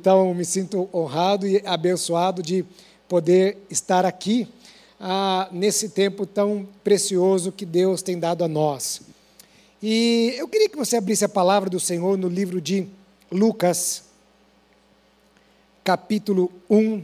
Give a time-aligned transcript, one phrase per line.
[0.00, 2.64] Então, me sinto honrado e abençoado de
[3.08, 4.46] poder estar aqui
[5.00, 9.02] ah, nesse tempo tão precioso que Deus tem dado a nós.
[9.82, 12.86] E eu queria que você abrisse a palavra do Senhor no livro de
[13.28, 14.04] Lucas,
[15.82, 17.02] capítulo 1.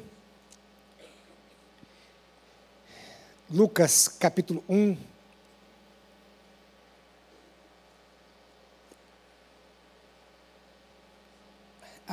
[3.50, 4.96] Lucas, capítulo 1.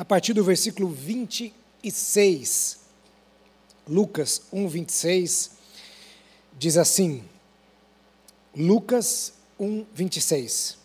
[0.02, 2.80] A partir do versículo 26.
[3.88, 5.52] Lucas 1, 26
[6.58, 7.24] diz assim:
[8.58, 10.80] Lucas 1, 26.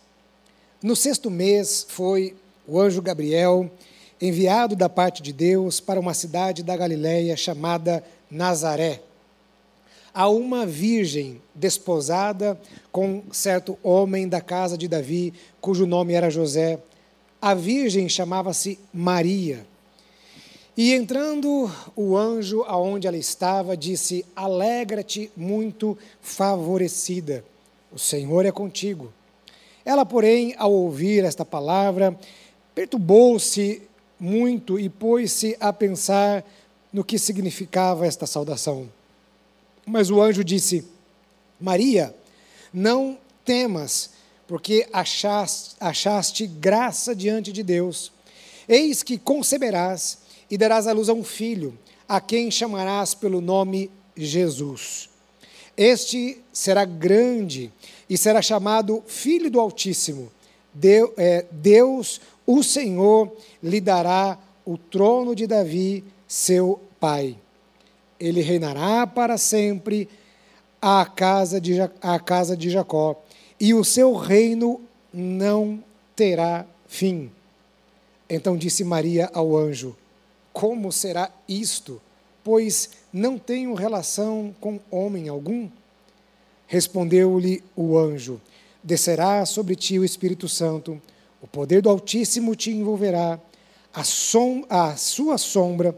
[0.83, 2.37] No sexto mês foi
[2.69, 3.71] o anjo Gabriel
[4.21, 9.01] enviado da parte de Deus para uma cidade da Galiléia chamada Nazaré,
[10.13, 12.61] a uma virgem desposada
[12.93, 16.79] com certo homem da casa de Davi, cujo nome era José
[17.41, 19.67] a virgem chamava-se Maria.
[20.77, 27.45] E entrando o anjo aonde ela estava, disse: Alegra-te, muito favorecida,
[27.93, 29.13] o Senhor é contigo.
[29.85, 32.19] Ela, porém, ao ouvir esta palavra,
[32.75, 33.83] perturbou-se
[34.19, 36.45] muito e pôs-se a pensar
[36.93, 38.89] no que significava esta saudação.
[39.87, 40.85] Mas o anjo disse:
[41.61, 42.15] Maria,
[42.73, 44.11] não temas
[44.47, 48.13] porque achaste, achaste graça diante de Deus.
[48.69, 50.19] Eis que conceberás
[50.51, 51.77] e darás à luz a um filho,
[52.09, 55.09] a quem chamarás pelo nome Jesus.
[55.77, 57.73] Este será grande
[58.09, 60.31] e será chamado Filho do Altíssimo.
[60.73, 67.37] Deus, é, Deus, o Senhor, lhe dará o trono de Davi, seu pai.
[68.19, 70.09] Ele reinará para sempre
[70.81, 73.23] a casa de, a casa de Jacó
[73.59, 74.81] e o seu reino
[75.13, 75.83] não
[76.15, 77.31] terá fim.
[78.29, 79.97] Então disse Maria ao anjo:
[80.53, 82.01] Como será isto?
[82.45, 85.69] Pois não tenho relação com homem algum.
[86.67, 88.41] Respondeu-lhe o anjo:
[88.83, 91.01] Descerá sobre ti o Espírito Santo,
[91.41, 93.39] o poder do Altíssimo te envolverá,
[93.93, 95.97] a, som, a sua sombra,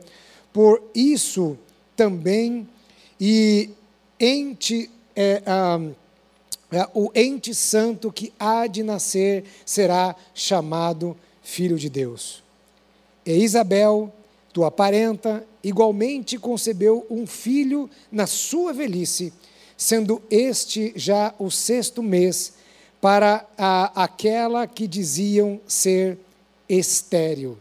[0.52, 1.58] por isso
[1.96, 2.68] também,
[3.20, 3.70] e
[4.20, 4.90] em ti.
[5.16, 5.80] É, ah,
[6.94, 12.42] o ente santo que há de nascer será chamado Filho de Deus.
[13.24, 14.12] E Isabel,
[14.52, 19.32] tua parenta, igualmente concebeu um filho na sua velhice,
[19.76, 22.54] sendo este já o sexto mês
[23.00, 26.18] para a, aquela que diziam ser
[26.68, 27.56] estéril.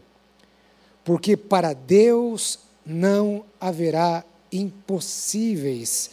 [1.04, 6.10] Porque para Deus não haverá impossíveis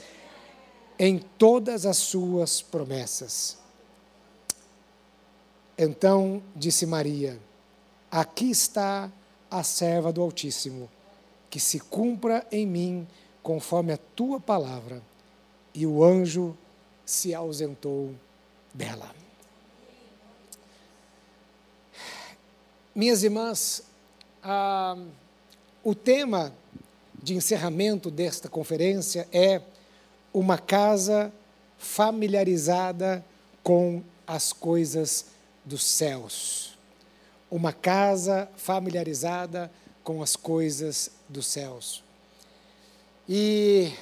[0.98, 3.58] em todas as suas promessas.
[5.78, 7.40] Então disse Maria:
[8.10, 9.12] Aqui está
[9.50, 10.90] a serva do Altíssimo,
[11.50, 13.08] que se cumpra em mim
[13.44, 15.02] conforme a tua palavra.
[15.74, 16.58] E o anjo
[17.06, 18.16] se ausentou
[18.74, 19.14] dela.
[22.96, 23.84] Minhas irmãs,
[24.42, 24.98] ah,
[25.84, 26.54] o tema
[27.22, 29.62] de encerramento desta conferência é
[30.36, 31.32] uma casa
[31.78, 33.24] familiarizada
[33.64, 35.28] com as coisas
[35.64, 36.78] dos céus.
[37.50, 39.72] Uma casa familiarizada
[40.04, 42.04] com as coisas dos céus.
[43.30, 43.94] E,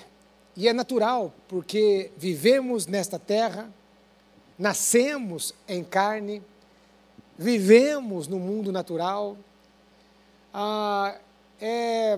[0.58, 3.70] e é natural, porque vivemos nesta terra,
[4.58, 6.42] nascemos em carne,
[7.38, 9.38] vivemos no mundo natural.
[10.52, 11.16] Ah,
[11.62, 12.18] é,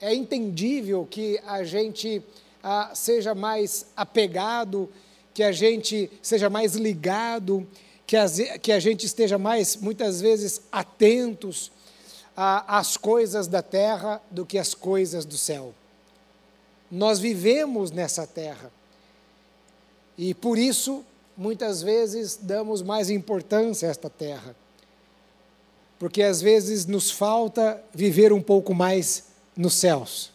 [0.00, 2.20] é entendível que a gente
[2.94, 4.90] seja mais apegado,
[5.32, 7.66] que a gente seja mais ligado,
[8.06, 11.70] que, as, que a gente esteja mais, muitas vezes, atentos
[12.36, 15.74] às coisas da terra do que às coisas do céu.
[16.90, 18.70] Nós vivemos nessa terra
[20.16, 21.04] e por isso,
[21.36, 24.56] muitas vezes, damos mais importância a esta terra.
[25.98, 29.24] Porque às vezes nos falta viver um pouco mais
[29.56, 30.32] nos céus.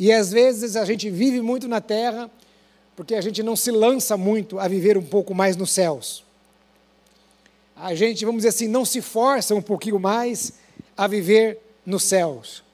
[0.00, 2.30] E às vezes a gente vive muito na terra
[2.96, 6.24] porque a gente não se lança muito a viver um pouco mais nos céus.
[7.76, 10.54] A gente, vamos dizer assim, não se força um pouquinho mais
[10.96, 12.64] a viver nos céus.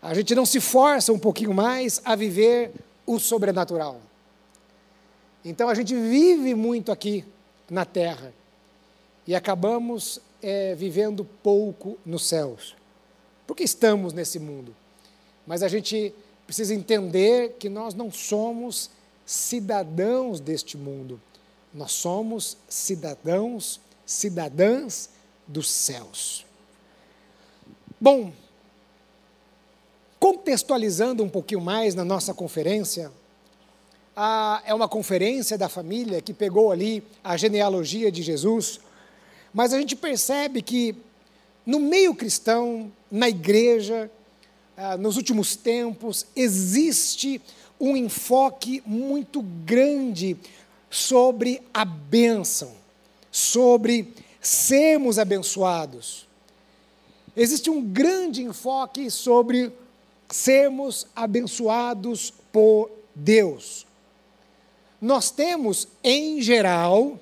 [0.00, 2.70] A gente não se força um pouquinho mais a viver
[3.04, 4.00] o sobrenatural.
[5.44, 7.24] Então a gente vive muito aqui
[7.68, 8.32] na terra
[9.26, 12.76] e acabamos é, vivendo pouco nos céus,
[13.44, 14.72] porque estamos nesse mundo.
[15.44, 16.14] Mas a gente
[16.48, 18.88] precisa entender que nós não somos
[19.26, 21.20] cidadãos deste mundo.
[21.74, 25.10] Nós somos cidadãos, cidadãs
[25.46, 26.46] dos céus.
[28.00, 28.32] Bom,
[30.18, 33.12] contextualizando um pouquinho mais na nossa conferência,
[34.16, 38.80] a, é uma conferência da família que pegou ali a genealogia de Jesus,
[39.52, 40.96] mas a gente percebe que
[41.66, 44.10] no meio cristão, na igreja,
[44.98, 47.40] nos últimos tempos, existe
[47.80, 50.36] um enfoque muito grande
[50.90, 52.72] sobre a bênção,
[53.30, 56.26] sobre sermos abençoados.
[57.36, 59.72] Existe um grande enfoque sobre
[60.28, 63.86] sermos abençoados por Deus.
[65.00, 67.18] Nós temos, em geral,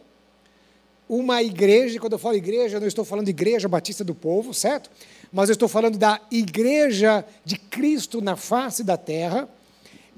[1.08, 4.90] uma igreja, quando eu falo igreja, eu não estou falando igreja batista do povo, certo?
[5.36, 9.46] Mas eu estou falando da igreja de Cristo na face da terra.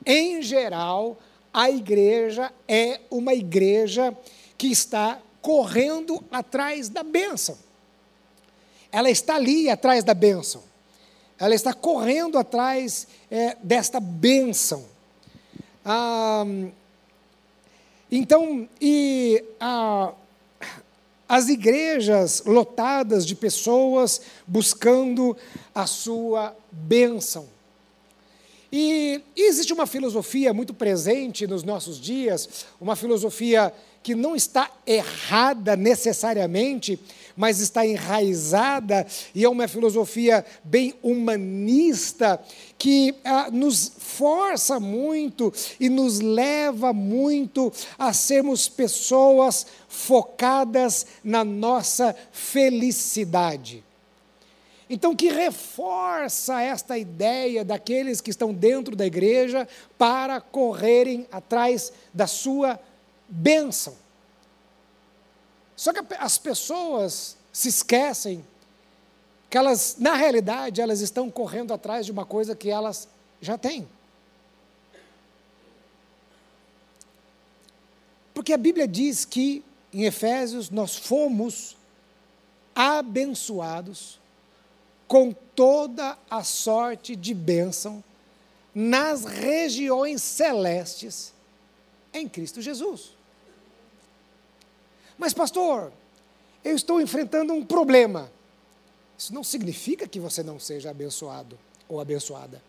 [0.06, 1.18] Em geral,
[1.52, 4.16] a igreja é uma igreja
[4.56, 7.58] que está correndo atrás da bênção.
[8.92, 10.62] Ela está ali atrás da bênção.
[11.36, 14.84] Ela está correndo atrás é, desta bênção.
[15.84, 16.44] Ah,
[18.08, 20.12] então, e ah,
[21.28, 25.36] as igrejas lotadas de pessoas buscando
[25.74, 27.46] a sua bênção.
[28.70, 33.72] E existe uma filosofia muito presente nos nossos dias, uma filosofia
[34.02, 36.98] que não está errada necessariamente,
[37.36, 42.40] mas está enraizada e é uma filosofia bem humanista
[42.76, 49.66] que ah, nos força muito e nos leva muito a sermos pessoas
[49.98, 53.84] focadas na nossa felicidade.
[54.88, 59.68] Então, que reforça esta ideia daqueles que estão dentro da igreja
[59.98, 62.80] para correrem atrás da sua
[63.28, 63.96] bênção.
[65.76, 68.44] Só que as pessoas se esquecem
[69.50, 73.08] que elas, na realidade, elas estão correndo atrás de uma coisa que elas
[73.40, 73.86] já têm.
[78.38, 81.76] Porque a Bíblia diz que, em Efésios, nós fomos
[82.74, 84.20] abençoados
[85.06, 88.04] com toda a sorte de bênção
[88.74, 91.32] nas regiões celestes
[92.12, 93.16] em Cristo Jesus.
[95.16, 95.92] Mas, pastor,
[96.62, 98.30] eu estou enfrentando um problema.
[99.16, 101.58] Isso não significa que você não seja abençoado
[101.88, 102.62] ou abençoada.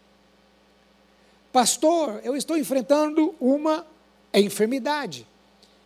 [1.52, 3.86] Pastor, eu estou enfrentando uma
[4.34, 5.28] enfermidade.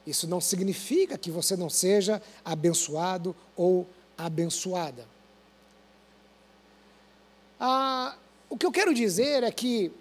[0.05, 5.07] Isso não significa que você não seja abençoado ou abençoada.
[7.59, 8.15] Ah,
[8.49, 9.91] o que eu quero dizer é que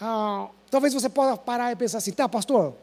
[0.00, 2.74] ah, talvez você possa parar e pensar assim, tá, pastor,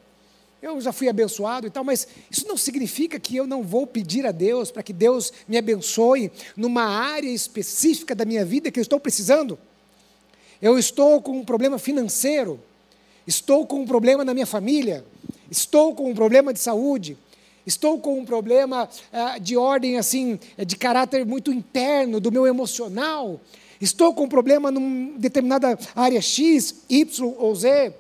[0.62, 4.26] eu já fui abençoado e tal, mas isso não significa que eu não vou pedir
[4.26, 8.82] a Deus para que Deus me abençoe numa área específica da minha vida que eu
[8.82, 9.58] estou precisando.
[10.62, 12.60] Eu estou com um problema financeiro,
[13.26, 15.06] estou com um problema na minha família,
[15.50, 17.18] estou com um problema de saúde,
[17.66, 23.40] estou com um problema ah, de ordem assim, de caráter muito interno, do meu emocional,
[23.82, 27.94] estou com um problema numa determinada área X, Y ou Z.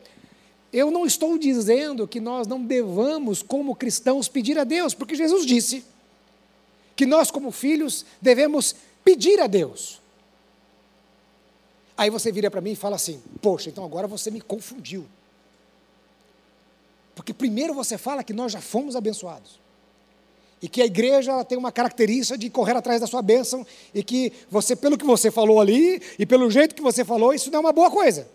[0.72, 5.46] Eu não estou dizendo que nós não devamos, como cristãos, pedir a Deus, porque Jesus
[5.46, 5.84] disse
[6.96, 10.02] que nós, como filhos, devemos pedir a Deus.
[11.98, 15.06] Aí você vira para mim e fala assim: Poxa, então agora você me confundiu.
[17.18, 19.60] Porque primeiro você fala que nós já fomos abençoados.
[20.62, 23.66] E que a igreja ela tem uma característica de correr atrás da sua bênção.
[23.92, 27.50] E que você, pelo que você falou ali, e pelo jeito que você falou, isso
[27.50, 28.30] não é uma boa coisa.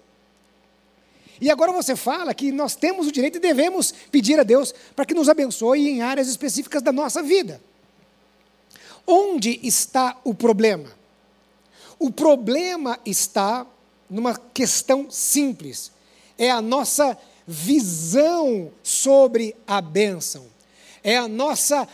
[1.41, 5.05] E agora você fala que nós temos o direito e devemos pedir a Deus para
[5.05, 7.63] que nos abençoe em áreas específicas da nossa vida.
[9.07, 10.91] Onde está o problema?
[12.01, 13.65] O problema está
[14.11, 15.93] numa questão simples.
[16.37, 20.47] É a nossa visão sobre a bênção.
[21.03, 21.89] É a nossa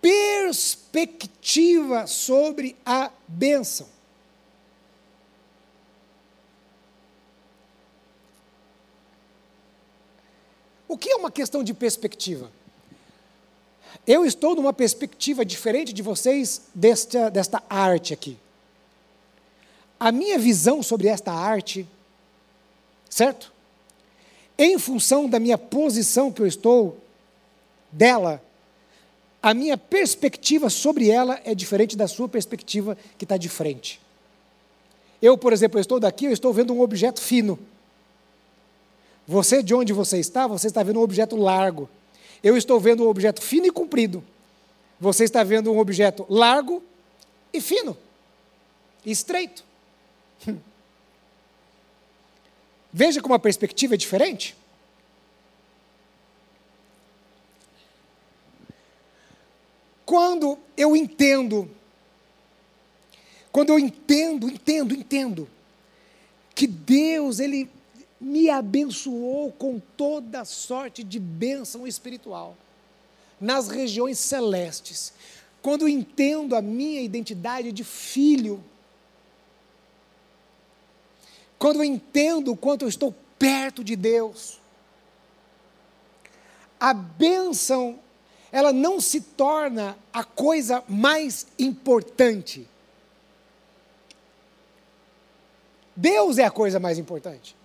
[0.00, 3.88] perspectiva sobre a bênção.
[10.86, 12.52] O que é uma questão de perspectiva?
[14.06, 18.38] Eu estou numa perspectiva diferente de vocês desta, desta arte aqui.
[19.98, 21.88] A minha visão sobre esta arte,
[23.08, 23.53] certo?
[24.58, 26.98] Em função da minha posição que eu estou
[27.90, 28.42] dela,
[29.42, 34.00] a minha perspectiva sobre ela é diferente da sua perspectiva que está de frente.
[35.20, 37.58] Eu, por exemplo, estou daqui, eu estou vendo um objeto fino.
[39.26, 41.88] Você, de onde você está, você está vendo um objeto largo.
[42.42, 44.22] Eu estou vendo um objeto fino e comprido.
[45.00, 46.82] Você está vendo um objeto largo
[47.52, 47.96] e fino.
[49.04, 49.64] e estreito.
[52.96, 54.56] Veja como a perspectiva é diferente.
[60.06, 61.68] Quando eu entendo,
[63.50, 65.50] quando eu entendo, entendo, entendo,
[66.54, 67.68] que Deus, Ele
[68.20, 72.56] me abençoou com toda sorte de bênção espiritual
[73.40, 75.12] nas regiões celestes.
[75.60, 78.62] Quando entendo a minha identidade de filho,
[81.64, 84.60] quando eu entendo o quanto eu estou perto de Deus,
[86.78, 87.98] a bênção,
[88.52, 92.68] ela não se torna a coisa mais importante.
[95.96, 97.56] Deus é a coisa mais importante.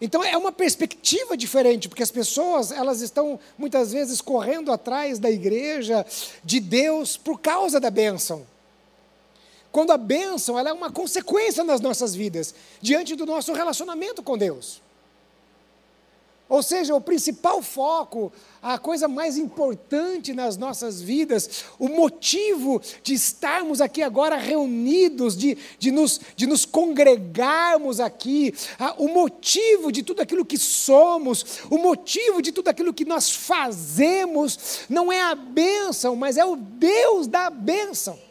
[0.00, 5.30] Então é uma perspectiva diferente, porque as pessoas, elas estão muitas vezes correndo atrás da
[5.30, 6.04] igreja,
[6.42, 8.44] de Deus, por causa da bênção.
[9.76, 14.38] Quando a bênção ela é uma consequência nas nossas vidas, diante do nosso relacionamento com
[14.38, 14.80] Deus.
[16.48, 23.12] Ou seja, o principal foco, a coisa mais importante nas nossas vidas, o motivo de
[23.12, 30.02] estarmos aqui agora reunidos, de, de, nos, de nos congregarmos aqui, a, o motivo de
[30.02, 35.34] tudo aquilo que somos, o motivo de tudo aquilo que nós fazemos, não é a
[35.34, 38.25] bênção, mas é o Deus da bênção.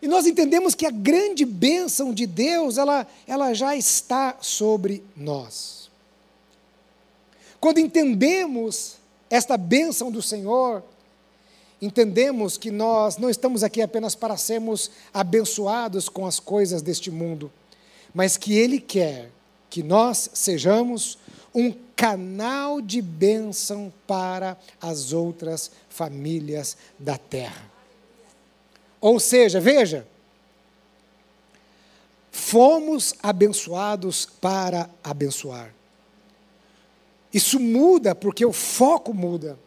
[0.00, 5.90] E nós entendemos que a grande bênção de Deus, ela, ela já está sobre nós.
[7.60, 8.96] Quando entendemos
[9.28, 10.84] esta bênção do Senhor,
[11.82, 17.50] entendemos que nós não estamos aqui apenas para sermos abençoados com as coisas deste mundo,
[18.14, 19.30] mas que Ele quer
[19.68, 21.18] que nós sejamos
[21.54, 27.67] um canal de bênção para as outras famílias da terra.
[29.00, 30.06] Ou seja, veja,
[32.30, 35.74] fomos abençoados para abençoar.
[37.32, 39.58] Isso muda porque o foco muda.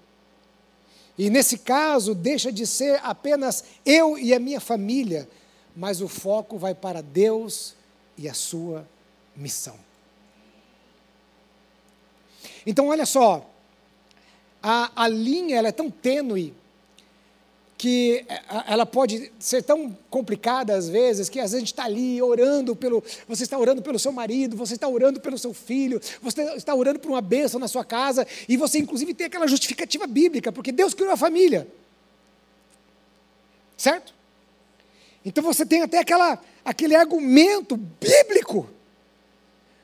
[1.17, 5.29] E nesse caso, deixa de ser apenas eu e a minha família,
[5.75, 7.75] mas o foco vai para Deus
[8.17, 8.87] e a sua
[9.35, 9.75] missão.
[12.65, 13.47] Então, olha só,
[14.61, 16.53] a, a linha ela é tão tênue
[17.81, 21.85] que é, ela pode ser tão complicada às vezes, que às vezes a gente está
[21.85, 23.03] ali orando pelo.
[23.27, 26.99] Você está orando pelo seu marido, você está orando pelo seu filho, você está orando
[26.99, 30.93] por uma bênção na sua casa, e você inclusive tem aquela justificativa bíblica, porque Deus
[30.93, 31.67] criou a família.
[33.75, 34.13] Certo?
[35.25, 38.69] Então você tem até aquela, aquele argumento bíblico,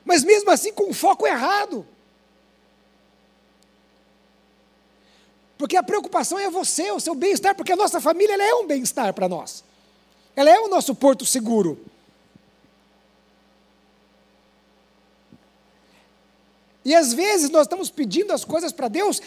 [0.04, 1.84] mas mesmo assim com foco errado.
[5.58, 9.12] Porque a preocupação é você, o seu bem-estar, porque a nossa família é um bem-estar
[9.12, 9.64] para nós.
[10.36, 11.76] Ela é o nosso porto seguro.
[16.84, 19.20] E às vezes nós estamos pedindo as coisas para Deus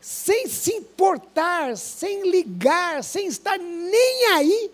[0.00, 4.70] sem se importar, sem ligar, sem estar nem aí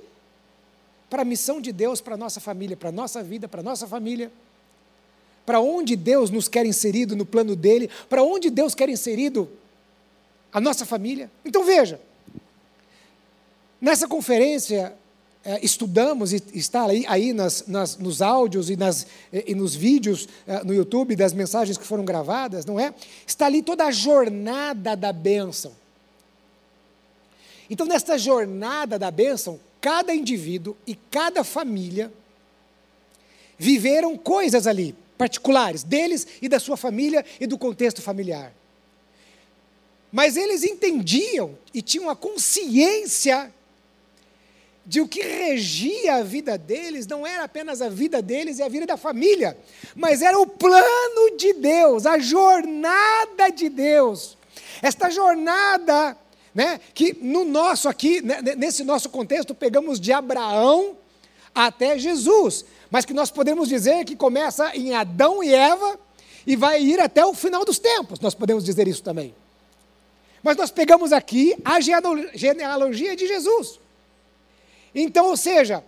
[1.10, 3.62] para a missão de Deus, para a nossa família, para a nossa vida, para a
[3.62, 4.32] nossa família.
[5.44, 9.48] Para onde Deus nos quer inserido no plano dele, para onde Deus quer inserido
[10.52, 11.30] a nossa família.
[11.44, 12.00] Então veja,
[13.80, 14.94] nessa conferência
[15.42, 20.28] é, estudamos e está aí, aí nas, nas, nos áudios e, nas, e nos vídeos
[20.46, 22.92] é, no YouTube das mensagens que foram gravadas, não é?
[23.26, 25.72] Está ali toda a jornada da bênção.
[27.70, 32.12] Então, nesta jornada da bênção, cada indivíduo e cada família
[33.56, 38.52] viveram coisas ali, particulares, deles e da sua família e do contexto familiar.
[40.12, 43.52] Mas eles entendiam e tinham a consciência
[44.84, 48.68] de o que regia a vida deles não era apenas a vida deles e a
[48.68, 49.56] vida da família,
[49.94, 54.36] mas era o plano de Deus, a jornada de Deus.
[54.82, 56.16] Esta jornada,
[56.52, 60.96] né, que no nosso aqui, né, nesse nosso contexto, pegamos de Abraão
[61.54, 66.00] até Jesus, mas que nós podemos dizer que começa em Adão e Eva
[66.44, 69.34] e vai ir até o final dos tempos, nós podemos dizer isso também.
[70.42, 73.78] Mas nós pegamos aqui a genealogia de Jesus.
[74.94, 75.84] Então, ou seja,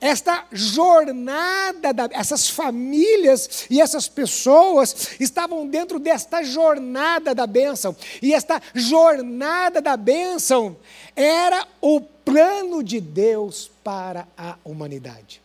[0.00, 7.96] esta jornada, da, essas famílias e essas pessoas estavam dentro desta jornada da bênção.
[8.22, 10.76] E esta jornada da bênção
[11.16, 15.42] era o plano de Deus para a humanidade.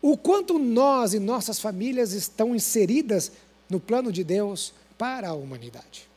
[0.00, 3.32] O quanto nós e nossas famílias estão inseridas
[3.68, 6.07] no plano de Deus para a humanidade.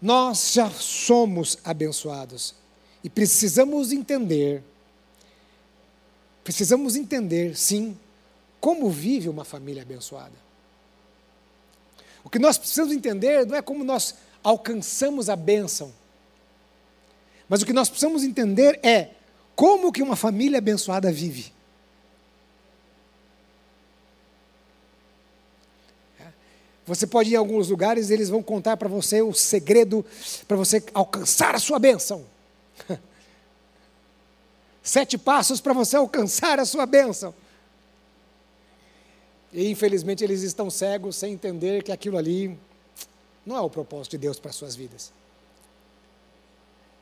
[0.00, 2.54] Nós já somos abençoados
[3.04, 4.62] e precisamos entender,
[6.42, 7.96] precisamos entender, sim,
[8.60, 10.34] como vive uma família abençoada.
[12.24, 15.92] O que nós precisamos entender não é como nós alcançamos a bênção,
[17.48, 19.10] mas o que nós precisamos entender é
[19.56, 21.52] como que uma família abençoada vive.
[26.90, 30.04] Você pode ir em alguns lugares e eles vão contar para você o segredo
[30.48, 32.24] para você alcançar a sua bênção.
[34.82, 37.32] Sete passos para você alcançar a sua bênção.
[39.52, 42.58] E infelizmente eles estão cegos sem entender que aquilo ali
[43.46, 45.12] não é o propósito de Deus para as suas vidas.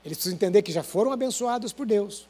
[0.04, 2.26] Eles precisam entender que já foram abençoados por Deus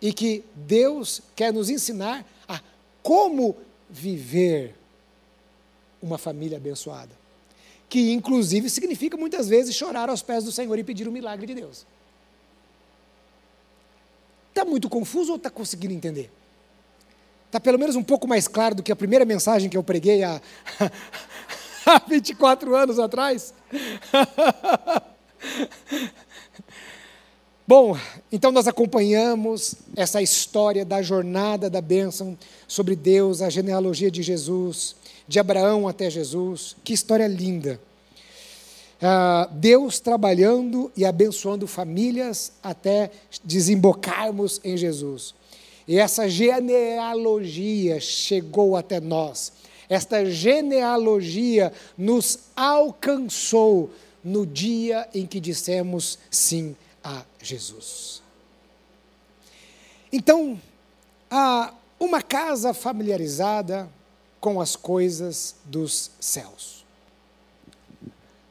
[0.00, 2.60] e que Deus quer nos ensinar a
[3.00, 3.56] como
[3.88, 4.81] viver
[6.02, 7.10] uma família abençoada.
[7.88, 11.54] Que inclusive significa muitas vezes chorar aos pés do Senhor e pedir o milagre de
[11.54, 11.86] Deus.
[14.48, 16.30] Está muito confuso ou está conseguindo entender?
[17.46, 20.22] Está pelo menos um pouco mais claro do que a primeira mensagem que eu preguei
[20.22, 20.40] há,
[21.86, 23.54] há 24 anos atrás?
[27.66, 27.96] Bom,
[28.30, 34.96] então nós acompanhamos essa história da jornada da bênção sobre Deus, a genealogia de Jesus,
[35.32, 36.76] de Abraão até Jesus.
[36.84, 37.80] Que história linda!
[39.00, 43.10] Uh, Deus trabalhando e abençoando famílias até
[43.42, 45.34] desembocarmos em Jesus.
[45.88, 49.52] E essa genealogia chegou até nós.
[49.88, 53.90] Esta genealogia nos alcançou
[54.22, 58.22] no dia em que dissemos sim a Jesus.
[60.12, 60.60] Então,
[61.98, 63.90] uma casa familiarizada
[64.42, 66.84] com as coisas dos céus.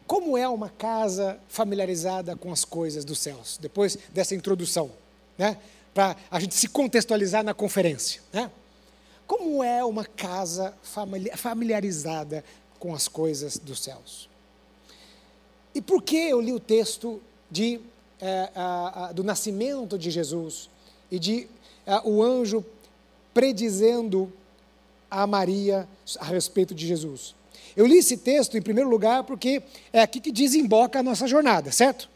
[0.07, 3.59] Como é uma casa familiarizada com as coisas dos céus?
[3.61, 4.89] Depois dessa introdução,
[5.37, 5.57] né?
[5.93, 8.21] para a gente se contextualizar na conferência.
[8.31, 8.49] Né?
[9.27, 10.73] Como é uma casa
[11.35, 12.41] familiarizada
[12.79, 14.29] com as coisas dos céus?
[15.75, 17.81] E por que eu li o texto de,
[18.21, 20.69] é, a, a, do nascimento de Jesus
[21.11, 21.49] e de
[21.85, 22.63] a, é, o anjo
[23.33, 24.31] predizendo
[25.11, 27.35] a Maria a respeito de Jesus?
[27.75, 29.61] Eu li esse texto, em primeiro lugar, porque
[29.93, 32.09] é aqui que desemboca a nossa jornada, certo?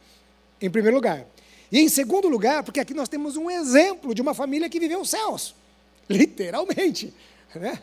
[0.62, 1.25] Em primeiro lugar.
[1.71, 5.01] E em segundo lugar, porque aqui nós temos um exemplo de uma família que viveu
[5.01, 5.53] os céus,
[6.10, 7.13] literalmente.
[7.53, 7.79] Né?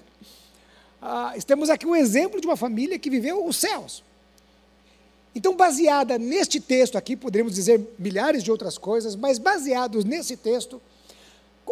[1.00, 4.02] Ah, temos aqui um exemplo de uma família que viveu os céus.
[5.34, 10.80] Então, baseada neste texto aqui, poderíamos dizer milhares de outras coisas, mas baseados nesse texto,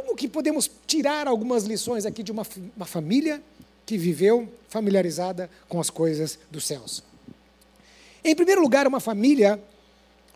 [0.00, 3.42] como que podemos tirar algumas lições aqui de uma, uma família
[3.84, 7.04] que viveu familiarizada com as coisas dos céus?
[8.24, 9.62] Em primeiro lugar, uma família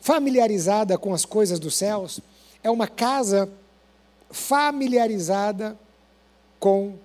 [0.03, 2.21] familiarizada com as coisas dos céus,
[2.63, 3.51] é uma casa
[4.31, 5.79] familiarizada
[6.61, 6.99] com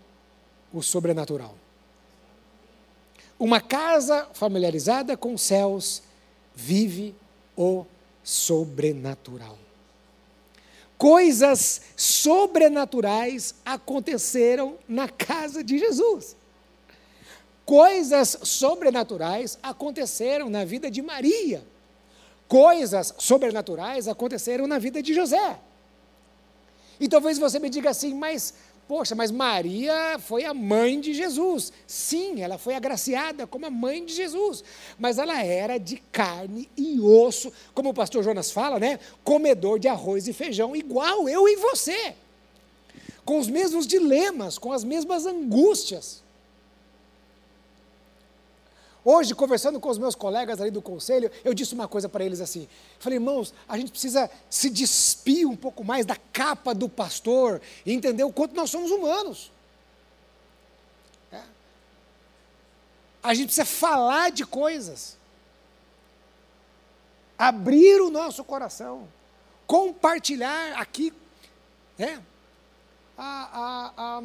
[0.74, 1.56] o sobrenatural.
[3.40, 6.04] Uma casa familiarizada com os céus
[6.54, 7.16] vive
[7.56, 7.86] o
[8.22, 9.58] sobrenatural.
[11.00, 16.36] Coisas sobrenaturais aconteceram na casa de Jesus.
[17.66, 21.64] Coisas sobrenaturais aconteceram na vida de Maria
[22.50, 25.60] coisas sobrenaturais aconteceram na vida de José.
[27.00, 28.56] E talvez você me diga assim, mas,
[28.90, 31.72] poxa, mas Maria foi a mãe de Jesus.
[31.86, 34.64] Sim, ela foi agraciada como a mãe de Jesus,
[34.98, 39.00] mas ela era de carne e osso, como o pastor Jonas fala, né?
[39.24, 42.16] Comedor de arroz e feijão, igual eu e você.
[43.24, 46.24] Com os mesmos dilemas, com as mesmas angústias.
[49.04, 52.42] Hoje, conversando com os meus colegas ali do conselho, eu disse uma coisa para eles
[52.42, 52.68] assim:
[53.00, 57.94] falei, irmãos, a gente precisa se despir um pouco mais da capa do pastor e
[57.94, 59.52] entender o quanto nós somos humanos.
[61.32, 61.42] É.
[63.24, 65.18] A gente precisa falar de coisas,
[67.38, 69.08] abrir o nosso coração,
[69.66, 71.14] compartilhar aqui,
[71.98, 72.22] né?
[73.18, 74.24] A, a, a,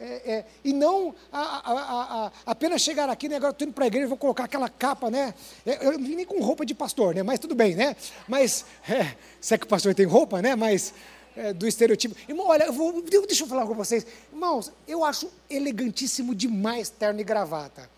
[0.00, 3.84] é, é, e não a, a, a, apenas chegar aqui, né, agora estou indo para
[3.84, 5.34] a igreja, vou colocar aquela capa, né?
[5.66, 7.22] É, eu não vim nem com roupa de pastor, né?
[7.22, 7.94] Mas tudo bem, né?
[8.26, 10.56] Mas, é, se é que o pastor tem roupa, né?
[10.56, 10.94] Mas
[11.36, 12.16] é, do estereotipo.
[12.26, 14.06] Irmão, olha, eu vou, deixa eu falar com vocês.
[14.32, 17.88] Irmãos, eu acho elegantíssimo demais terno e gravata.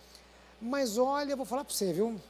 [0.61, 2.21] Mas olha, eu vou falar para você, viu?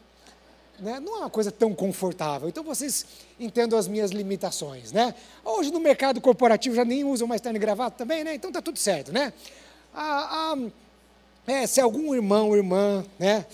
[0.79, 0.99] Né?
[1.01, 2.49] Não é uma coisa tão confortável.
[2.49, 3.07] Então vocês
[3.39, 5.15] entendam as minhas limitações, né?
[5.45, 8.35] Hoje no mercado corporativo já nem usam mais terno e gravata também, né?
[8.35, 9.33] Então tá tudo certo, né?
[9.95, 10.71] Ah, ah,
[11.47, 13.45] É, se algum irmão ou irmã, né,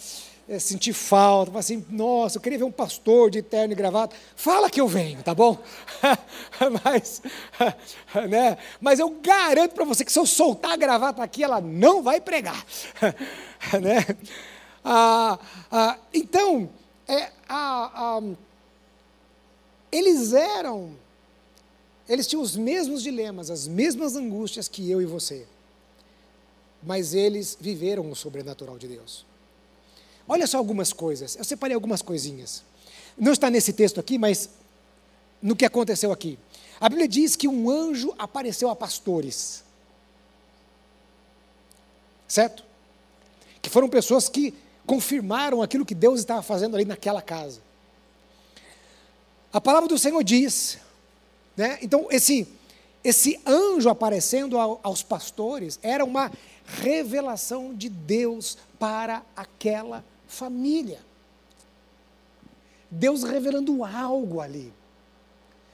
[0.49, 4.15] é, sentir falta, falar assim, nossa, eu queria ver um pastor de terno e gravata,
[4.37, 5.59] fala que eu venho, tá bom?
[6.85, 7.23] mas,
[8.29, 12.03] né, mas eu garanto para você que se eu soltar a gravata aqui, ela não
[12.03, 12.65] vai pregar.
[13.81, 14.07] né?
[14.85, 15.39] Ah,
[15.71, 16.69] ah, então,
[17.07, 18.23] é, ah,
[19.91, 20.93] eles eram,
[22.09, 25.47] eles tinham os mesmos dilemas, as mesmas angústias que eu e você
[26.83, 29.27] mas eles viveram o sobrenatural de Deus.
[30.27, 32.63] Olha só algumas coisas, eu separei algumas coisinhas.
[33.17, 34.51] Não está nesse texto aqui, mas
[35.43, 36.39] no que aconteceu aqui.
[36.81, 39.65] A Bíblia diz que um anjo apareceu a pastores.
[42.29, 42.63] Certo?
[43.61, 44.55] Que foram pessoas que
[44.87, 47.61] confirmaram aquilo que Deus estava fazendo ali naquela casa.
[49.53, 50.79] A palavra do Senhor diz,
[51.57, 51.79] né?
[51.83, 52.47] Então esse
[53.09, 56.31] esse anjo aparecendo aos pastores era uma
[56.67, 61.01] revelação de Deus para aquela família.
[62.91, 64.73] Deus revelando algo ali.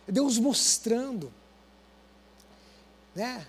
[0.06, 1.32] Deus mostrando.
[3.14, 3.44] Né?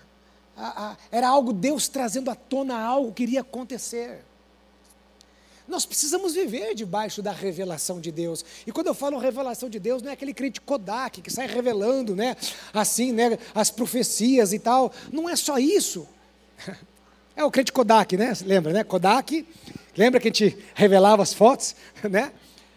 [1.10, 4.24] Era algo, Deus trazendo à tona algo que iria acontecer.
[5.68, 8.44] Nós precisamos viver debaixo da revelação de Deus.
[8.66, 12.14] E quando eu falo revelação de Deus, não é aquele crente Kodak que sai revelando,
[12.14, 12.36] né,
[12.72, 14.92] assim, né, as profecias e tal.
[15.12, 16.06] Não é só isso.
[17.38, 18.32] É o crente Kodak, né?
[18.46, 18.82] Lembra, né?
[18.82, 19.46] Kodak.
[19.94, 21.76] Lembra que a gente revelava as fotos,
[22.10, 22.32] né?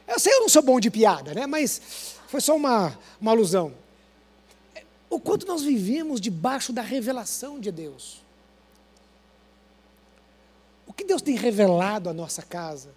[0.05, 1.47] Eu sei, eu não sou bom de piada, né?
[1.47, 1.81] Mas
[2.27, 3.73] foi só uma, uma alusão.
[5.09, 8.21] O quanto nós vivemos debaixo da revelação de Deus.
[10.99, 12.89] Que Deus tem revelado à nossa casa?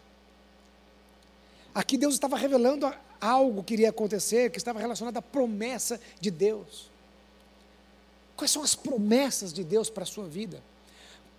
[1.73, 6.91] Aqui Deus estava revelando algo que iria acontecer, que estava relacionado à promessa de Deus.
[8.37, 10.61] Quais são as promessas de Deus para a sua vida?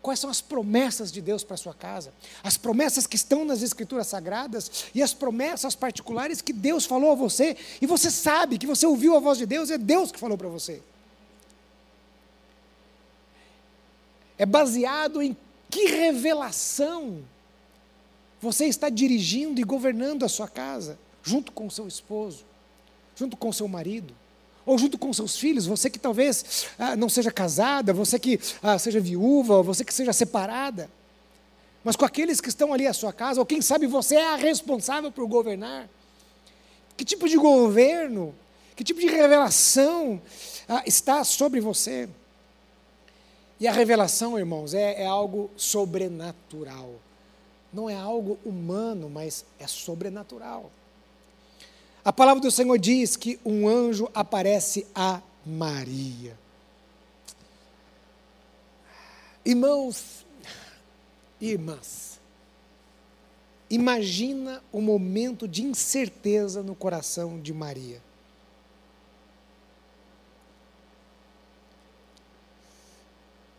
[0.01, 2.13] Quais são as promessas de Deus para a sua casa?
[2.41, 7.15] As promessas que estão nas Escrituras Sagradas e as promessas particulares que Deus falou a
[7.15, 10.37] você e você sabe que você ouviu a voz de Deus, é Deus que falou
[10.37, 10.81] para você.
[14.37, 15.35] É baseado em
[15.73, 17.23] que revelação
[18.39, 22.45] você está dirigindo e governando a sua casa, junto com seu esposo,
[23.15, 24.13] junto com seu marido
[24.67, 28.77] ou junto com seus filhos, você que talvez ah, não seja casada, você que ah,
[28.77, 30.91] seja viúva, você que seja separada,
[31.83, 34.35] mas com aqueles que estão ali à sua casa, ou quem sabe você é a
[34.35, 35.89] responsável por governar.
[36.95, 38.33] Que tipo de governo,
[38.75, 40.21] que tipo de revelação
[40.69, 42.07] ah, está sobre você?
[43.63, 46.95] E a revelação, irmãos, é, é algo sobrenatural.
[47.71, 50.69] Não é algo humano, mas é sobrenatural.
[52.03, 56.37] A palavra do Senhor diz que um anjo aparece a Maria.
[59.45, 60.25] Irmãos,
[61.39, 62.19] irmãs,
[63.69, 68.01] imagina o momento de incerteza no coração de Maria.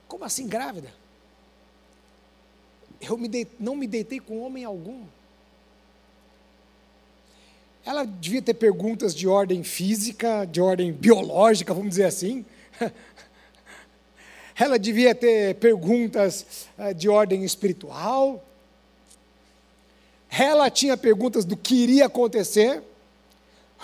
[0.08, 0.92] Como assim grávida?
[3.00, 5.04] Eu me não me deitei com homem algum.
[7.84, 12.44] Ela devia ter perguntas de ordem física, de ordem biológica, vamos dizer assim.
[14.56, 18.42] Ela devia ter perguntas eh, de ordem espiritual.
[20.30, 22.82] Ela tinha perguntas do que iria acontecer.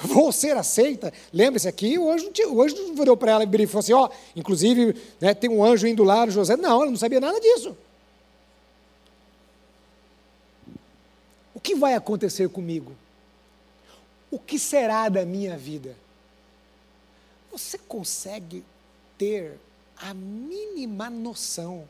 [0.02, 1.12] Vou ser aceita?
[1.32, 5.34] Lembre-se aqui, o anjo, o anjo virou para ela e falou assim: ó, inclusive né,
[5.34, 6.56] tem um anjo indo lá, José.
[6.56, 7.76] Não, ela não sabia nada disso.
[11.54, 12.92] O que vai acontecer comigo?
[14.30, 15.96] o que será da minha vida?
[17.50, 18.64] Você consegue
[19.18, 19.58] ter
[19.96, 21.88] a mínima noção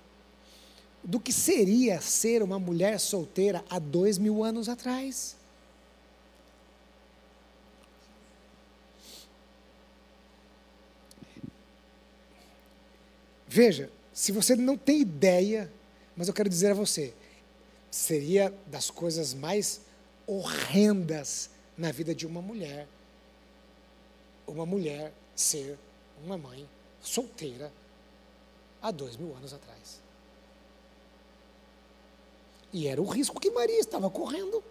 [1.05, 5.37] do que seria ser uma mulher solteira há dois mil anos atrás?
[13.53, 15.73] Veja, se você não tem ideia,
[16.15, 17.13] mas eu quero dizer a você,
[17.91, 19.81] seria das coisas mais
[20.25, 22.87] horrendas na vida de uma mulher,
[24.47, 25.77] uma mulher ser
[26.25, 26.65] uma mãe
[27.03, 27.73] solteira
[28.81, 30.01] há dois mil anos atrás.
[32.73, 34.63] E era o risco que Maria estava correndo.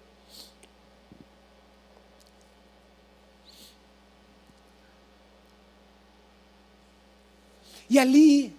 [7.89, 8.57] E ali,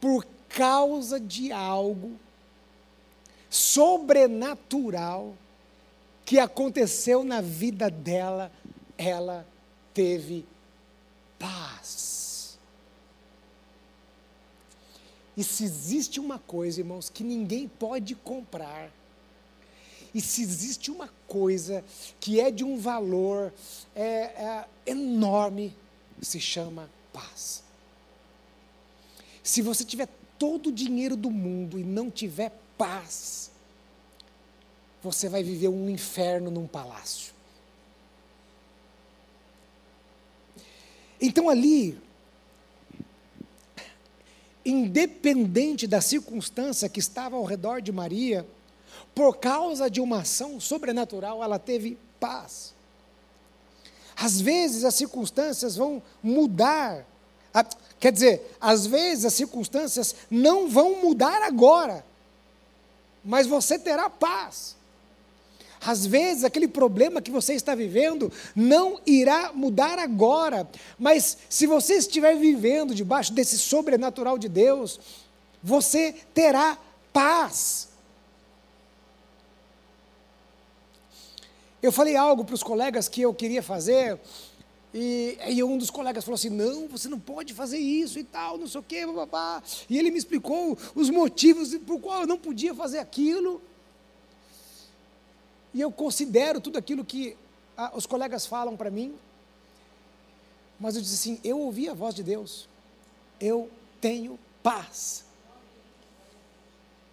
[0.00, 2.18] por causa de algo
[3.50, 5.34] sobrenatural,
[6.24, 8.52] que aconteceu na vida dela,
[8.98, 9.46] ela
[9.94, 10.44] teve
[11.38, 12.58] paz.
[15.36, 18.90] E se existe uma coisa, irmãos, que ninguém pode comprar,
[20.14, 21.84] e se existe uma coisa
[22.18, 23.52] que é de um valor
[23.94, 25.74] é, é, enorme,
[26.20, 27.62] se chama paz.
[29.48, 30.06] Se você tiver
[30.38, 33.50] todo o dinheiro do mundo e não tiver paz,
[35.02, 37.32] você vai viver um inferno num palácio.
[41.18, 41.98] Então ali,
[44.66, 48.46] independente da circunstância que estava ao redor de Maria,
[49.14, 52.74] por causa de uma ação sobrenatural, ela teve paz.
[54.14, 57.06] Às vezes as circunstâncias vão mudar,
[57.98, 62.04] quer dizer, às vezes as circunstâncias não vão mudar agora,
[63.24, 64.76] mas você terá paz.
[65.80, 71.94] Às vezes aquele problema que você está vivendo não irá mudar agora, mas se você
[71.94, 74.98] estiver vivendo debaixo desse sobrenatural de Deus,
[75.62, 76.76] você terá
[77.12, 77.88] paz.
[81.80, 84.18] Eu falei algo para os colegas que eu queria fazer,
[84.92, 88.56] e, e, um dos colegas falou assim: não, você não pode fazer isso e tal,
[88.56, 89.62] não sei o quê, babá.
[89.88, 93.60] E ele me explicou os motivos por qual eu não podia fazer aquilo.
[95.74, 97.36] E eu considero tudo aquilo que
[97.94, 99.14] os colegas falam para mim.
[100.80, 102.66] Mas eu disse assim: eu ouvi a voz de Deus,
[103.38, 103.70] eu
[104.00, 105.24] tenho paz.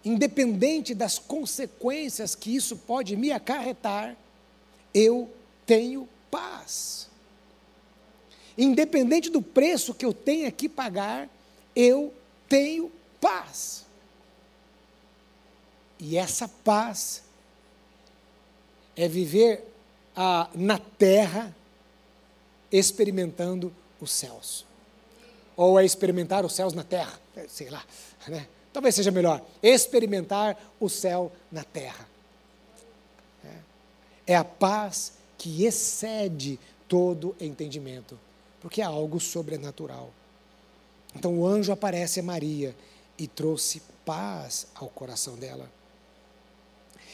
[0.02, 4.16] Independente das consequências que isso pode me acarretar,
[4.94, 5.28] eu
[5.66, 7.05] tenho paz.
[8.56, 11.28] Independente do preço que eu tenha que pagar,
[11.74, 12.12] eu
[12.48, 12.90] tenho
[13.20, 13.84] paz.
[15.98, 17.22] E essa paz
[18.96, 19.64] é viver
[20.14, 21.54] ah, na terra
[22.72, 24.64] experimentando os céus.
[25.56, 27.84] Ou é experimentar os céus na terra, sei lá,
[28.28, 28.46] né?
[28.72, 32.06] Talvez seja melhor, experimentar o céu na terra.
[33.42, 38.18] É, é a paz que excede todo entendimento,
[38.66, 40.10] porque é algo sobrenatural.
[41.14, 42.74] Então o anjo aparece a Maria
[43.16, 45.70] e trouxe paz ao coração dela.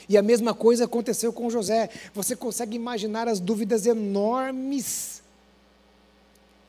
[0.09, 1.91] E a mesma coisa aconteceu com José.
[2.15, 5.23] Você consegue imaginar as dúvidas enormes,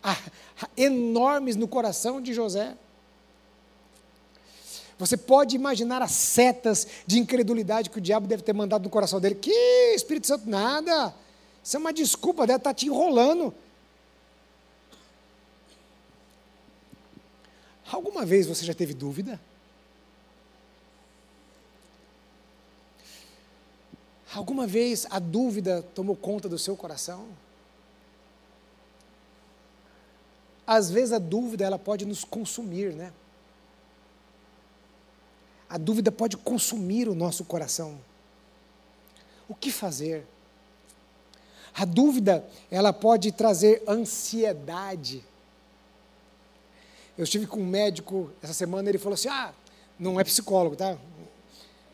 [0.03, 0.19] ah,
[0.75, 2.75] enormes no coração de José?
[4.99, 9.21] Você pode imaginar as setas de incredulidade que o diabo deve ter mandado no coração
[9.21, 9.35] dele.
[9.35, 11.15] Que Espírito Santo, nada.
[11.63, 13.55] Isso é uma desculpa, deve estar te enrolando.
[17.93, 19.39] Alguma vez você já teve dúvida?
[24.33, 27.27] Alguma vez a dúvida tomou conta do seu coração?
[30.65, 33.13] Às vezes a dúvida ela pode nos consumir, né?
[35.69, 38.01] A dúvida pode consumir o nosso coração.
[39.47, 40.25] O que fazer?
[41.75, 45.23] A dúvida, ela pode trazer ansiedade.
[47.17, 49.53] Eu estive com um médico essa semana, ele falou assim: "Ah,
[49.99, 50.97] não é psicólogo, tá?"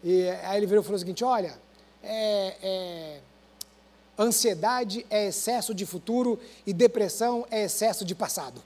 [0.04, 1.58] E aí ele virou e falou o seguinte: "Olha,
[2.04, 3.20] é, é,
[4.18, 8.62] ansiedade é excesso de futuro e depressão é excesso de passado.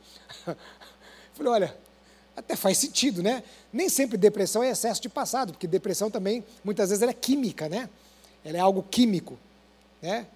[1.33, 1.77] Falei, olha,
[2.35, 3.43] até faz sentido, né?
[3.71, 7.69] Nem sempre depressão é excesso de passado, porque depressão também, muitas vezes, ela é química,
[7.69, 7.89] né?
[8.43, 9.37] Ela é algo químico,
[10.01, 10.27] né?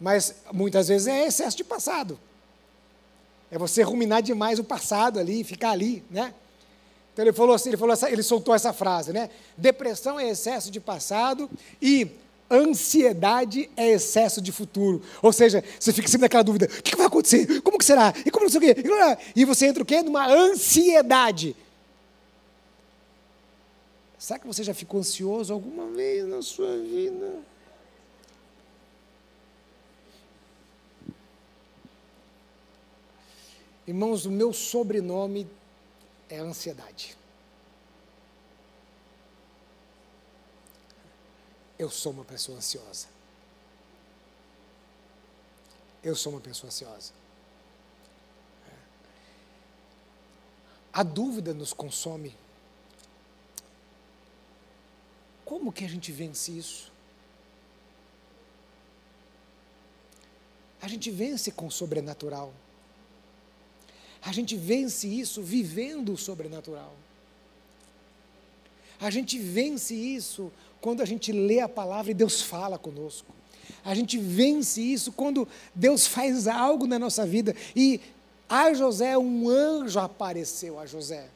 [0.00, 2.18] Mas muitas vezes é excesso de passado.
[3.50, 6.34] É você ruminar demais o passado ali, ficar ali, né?
[7.12, 9.30] Então ele falou assim, ele falou essa, ele soltou essa frase, né?
[9.56, 11.48] Depressão é excesso de passado
[11.80, 12.10] e
[12.50, 15.02] ansiedade é excesso de futuro.
[15.22, 17.60] Ou seja, você fica sempre naquela dúvida: o que vai acontecer?
[17.62, 18.12] Como que será?
[18.24, 18.82] E como não sei o quê?
[19.34, 20.02] E você entra o quê?
[20.02, 21.56] Numa ansiedade.
[24.18, 27.32] Será que você já ficou ansioso alguma vez na sua vida?
[33.86, 35.48] Irmãos, o meu sobrenome
[36.28, 37.16] é ansiedade.
[41.78, 43.06] Eu sou uma pessoa ansiosa.
[46.02, 47.12] Eu sou uma pessoa ansiosa.
[50.92, 52.34] A dúvida nos consome.
[55.44, 56.90] Como que a gente vence isso?
[60.80, 62.52] A gente vence com o sobrenatural.
[64.26, 66.92] A gente vence isso vivendo o sobrenatural.
[69.00, 73.32] A gente vence isso quando a gente lê a palavra e Deus fala conosco.
[73.84, 77.54] A gente vence isso quando Deus faz algo na nossa vida.
[77.74, 78.00] E
[78.48, 81.28] a José, um anjo apareceu a José.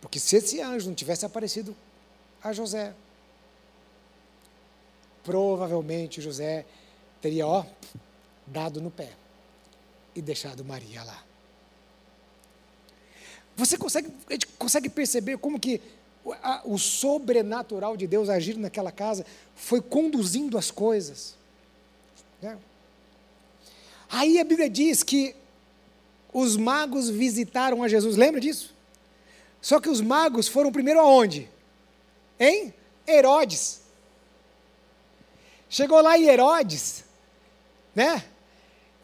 [0.00, 1.76] Porque se esse anjo não tivesse aparecido
[2.42, 2.94] a José,
[5.22, 6.64] provavelmente José
[7.20, 7.66] teria, ó,
[8.46, 9.12] dado no pé
[10.14, 11.24] e deixado Maria lá.
[13.56, 14.12] Você consegue,
[14.58, 15.80] consegue perceber como que
[16.64, 21.36] o sobrenatural de Deus agir naquela casa foi conduzindo as coisas.
[22.40, 22.58] Né?
[24.08, 25.36] Aí a Bíblia diz que
[26.32, 28.74] os magos visitaram a Jesus, lembra disso?
[29.60, 31.48] Só que os magos foram primeiro aonde?
[32.38, 32.74] Em
[33.06, 33.82] Herodes.
[35.68, 37.04] Chegou lá em Herodes,
[37.94, 38.24] né?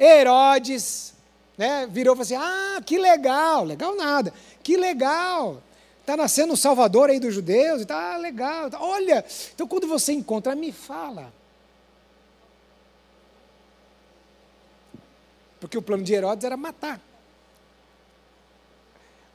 [0.01, 1.13] Herodes,
[1.59, 1.87] né?
[1.87, 4.33] Virou e falou assim: Ah, que legal, legal nada,
[4.63, 5.63] que legal.
[6.01, 8.71] Está nascendo o Salvador aí dos judeus, está ah, legal.
[8.71, 9.23] Tá, olha,
[9.55, 11.31] então quando você encontra, me fala.
[15.61, 16.99] Porque o plano de Herodes era matar.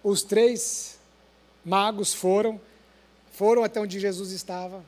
[0.04, 0.98] Os três
[1.64, 2.60] magos foram,
[3.32, 4.84] foram até onde Jesus estava,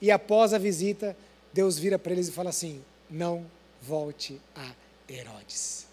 [0.00, 1.16] e após a visita,
[1.52, 3.46] Deus vira para eles e fala assim: não
[3.84, 4.72] volte a
[5.12, 5.86] Herodes.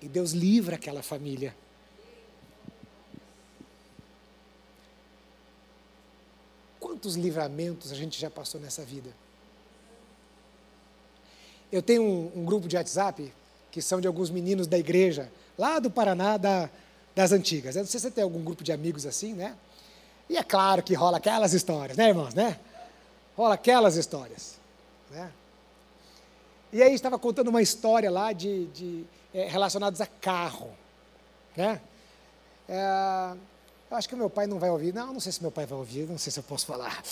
[0.00, 1.54] E Deus livra aquela família.
[6.80, 9.10] Quantos livramentos a gente já passou nessa vida?
[11.70, 13.32] Eu tenho um, um, grupo de WhatsApp
[13.70, 16.70] que são de alguns meninos da igreja, lá do Paraná, da,
[17.14, 17.76] das antigas.
[17.76, 19.56] Eu não sei se você tem algum grupo de amigos assim, né?
[20.28, 22.58] E é claro que rola aquelas histórias, né, irmãos, né?
[23.36, 24.56] Rola aquelas histórias,
[25.10, 25.30] né?
[26.72, 30.70] E aí estava contando uma história lá de, de é, relacionados a carro,
[31.54, 31.80] né?
[32.68, 33.36] É,
[33.90, 34.92] eu acho que meu pai não vai ouvir.
[34.92, 37.02] Não, não sei se meu pai vai ouvir, não sei se eu posso falar.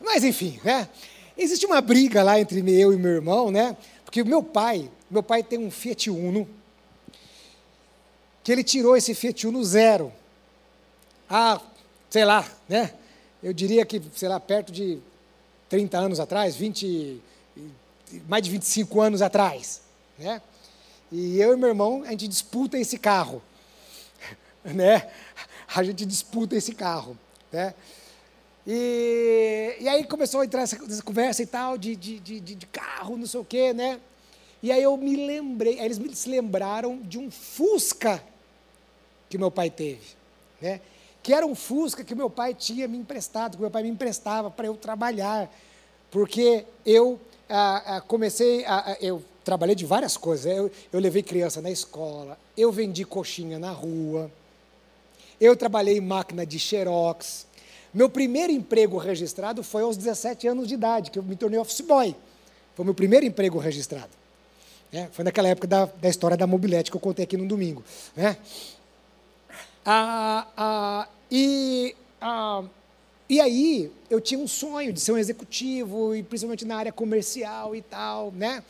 [0.00, 0.88] Mas enfim, né?
[1.36, 3.76] Existe uma briga lá entre eu e meu irmão, né?
[4.04, 6.48] Porque meu pai, meu pai tem um Fiat Uno,
[8.42, 10.12] que ele tirou esse Fiat Uno zero.
[11.28, 11.60] Ah,
[12.08, 12.94] sei lá, né?
[13.42, 14.98] Eu diria que, sei lá, perto de
[15.68, 17.20] 30 anos atrás, 20,
[18.26, 19.82] mais de 25 anos atrás,
[20.18, 20.40] né?
[21.10, 23.42] E eu e meu irmão, a gente disputa esse carro,
[24.64, 25.10] né?
[25.74, 27.16] A gente disputa esse carro,
[27.52, 27.74] né?
[28.66, 32.66] E, e aí começou a entrar essa, essa conversa e tal, de, de, de, de,
[32.66, 33.98] carro, não sei o quê, né?
[34.62, 38.22] E aí eu me lembrei, eles me lembraram de um Fusca
[39.30, 40.04] que meu pai teve,
[40.60, 40.80] né?
[41.28, 44.50] Que era um Fusca que meu pai tinha me emprestado, que meu pai me emprestava
[44.50, 45.54] para eu trabalhar,
[46.10, 51.60] porque eu ah, ah, comecei, a, eu trabalhei de várias coisas, eu, eu levei criança
[51.60, 54.30] na escola, eu vendi coxinha na rua,
[55.38, 57.46] eu trabalhei em máquina de xerox,
[57.92, 61.82] meu primeiro emprego registrado foi aos 17 anos de idade, que eu me tornei office
[61.82, 62.16] boy.
[62.74, 64.08] Foi meu primeiro emprego registrado.
[64.90, 67.84] É, foi naquela época da, da história da mobilete que eu contei aqui no domingo.
[68.16, 68.34] Né?
[69.84, 72.64] Ah, ah, e, ah,
[73.28, 77.76] e aí, eu tinha um sonho de ser um executivo, e principalmente na área comercial
[77.76, 78.32] e tal.
[78.32, 78.62] Né?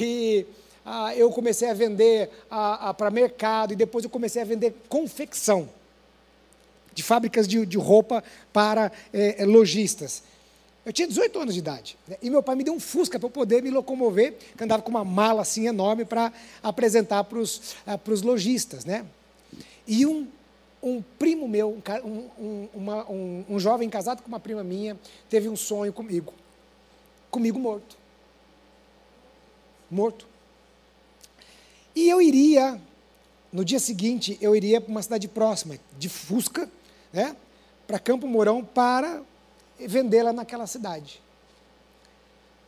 [0.00, 0.46] E
[0.84, 4.74] ah, eu comecei a vender ah, ah, para mercado, e depois eu comecei a vender
[4.88, 5.68] confecção
[6.94, 10.22] de fábricas de, de roupa para é, lojistas.
[10.86, 11.98] Eu tinha 18 anos de idade.
[12.06, 12.16] Né?
[12.22, 14.88] E meu pai me deu um Fusca para eu poder me locomover, que andava com
[14.88, 18.84] uma mala assim enorme para apresentar para os uh, lojistas.
[18.84, 19.04] Né?
[19.86, 20.28] E um,
[20.82, 25.48] um primo meu, um, um, uma, um, um jovem casado com uma prima minha, teve
[25.48, 26.32] um sonho comigo.
[27.30, 27.96] Comigo morto.
[29.90, 30.26] Morto.
[31.94, 32.80] E eu iria,
[33.52, 36.70] no dia seguinte, eu iria para uma cidade próxima, de Fusca,
[37.12, 37.34] né,
[37.86, 39.22] para Campo Mourão para
[39.78, 41.22] vendê-la naquela cidade.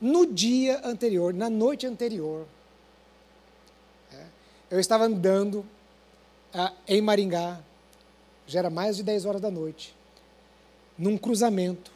[0.00, 2.46] No dia anterior, na noite anterior,
[4.12, 4.24] é,
[4.70, 5.66] eu estava andando
[6.54, 7.60] ah, em Maringá,
[8.48, 9.94] já era mais de 10 horas da noite,
[10.96, 11.92] num cruzamento,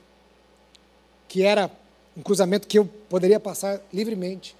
[1.26, 1.70] que era
[2.16, 4.54] um cruzamento que eu poderia passar livremente.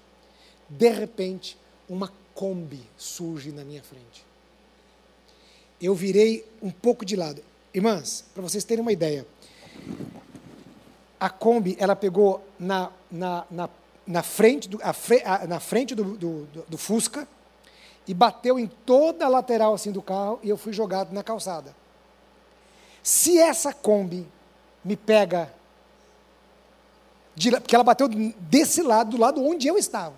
[0.67, 1.57] De repente,
[1.87, 4.25] uma Kombi surge na minha frente.
[5.79, 7.43] Eu virei um pouco de lado.
[7.73, 9.25] Irmãs, para vocês terem uma ideia,
[11.19, 13.69] a Kombi, ela pegou na, na, na,
[14.05, 17.27] na frente, do, a fre, a, na frente do, do, do, Fusca
[18.07, 21.82] e bateu em toda a lateral assim do carro e eu fui jogado na calçada.
[23.03, 24.25] Se essa Kombi
[24.83, 25.53] me pega,
[27.35, 30.15] de, porque ela bateu desse lado, do lado onde eu estava.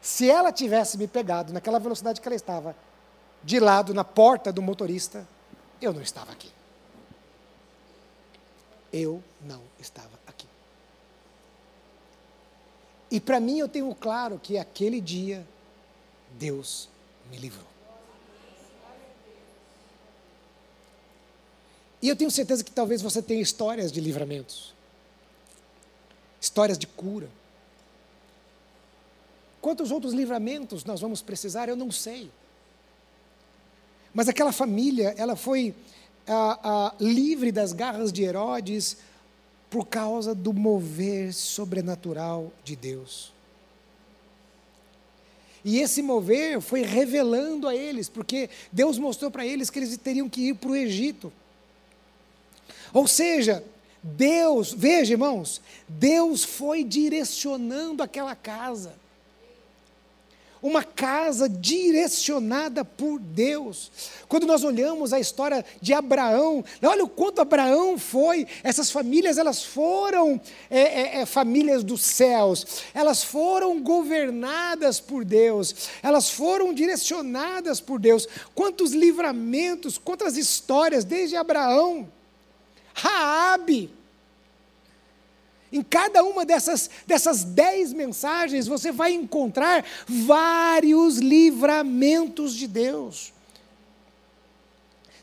[0.00, 2.76] Se ela tivesse me pegado naquela velocidade que ela estava,
[3.42, 5.26] de lado na porta do motorista,
[5.80, 6.52] eu não estava aqui.
[8.92, 10.46] Eu não estava aqui.
[13.10, 15.46] E para mim eu tenho claro que aquele dia
[16.32, 16.88] Deus
[17.30, 17.77] me livrou.
[22.00, 24.72] E eu tenho certeza que talvez você tenha histórias de livramentos,
[26.40, 27.28] histórias de cura.
[29.60, 32.30] Quantos outros livramentos nós vamos precisar, eu não sei.
[34.14, 35.74] Mas aquela família, ela foi
[36.26, 38.98] ah, ah, livre das garras de Herodes
[39.68, 43.32] por causa do mover sobrenatural de Deus.
[45.64, 50.28] E esse mover foi revelando a eles, porque Deus mostrou para eles que eles teriam
[50.28, 51.32] que ir para o Egito.
[52.92, 53.64] Ou seja,
[54.02, 58.94] Deus, veja irmãos, Deus foi direcionando aquela casa
[60.62, 63.90] uma casa direcionada por Deus.
[64.28, 69.62] Quando nós olhamos a história de Abraão, olha o quanto Abraão foi, essas famílias, elas
[69.62, 77.80] foram é, é, é, famílias dos céus, elas foram governadas por Deus, elas foram direcionadas
[77.80, 78.26] por Deus.
[78.54, 82.08] Quantos livramentos, quantas histórias, desde Abraão,
[82.98, 83.90] Raabe,
[85.70, 93.32] em cada uma dessas, dessas dez mensagens, você vai encontrar vários livramentos de Deus.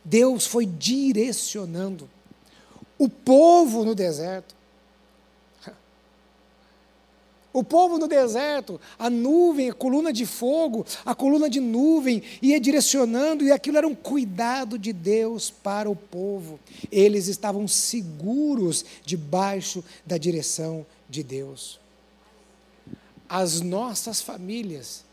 [0.03, 2.07] Deus foi direcionando
[2.97, 4.55] o povo no deserto.
[7.55, 12.59] O povo no deserto, a nuvem, a coluna de fogo, a coluna de nuvem, ia
[12.59, 16.59] direcionando, e aquilo era um cuidado de Deus para o povo.
[16.91, 21.79] Eles estavam seguros debaixo da direção de Deus.
[23.29, 25.05] As nossas famílias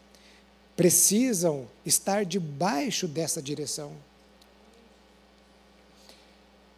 [0.77, 3.93] precisam estar debaixo dessa direção.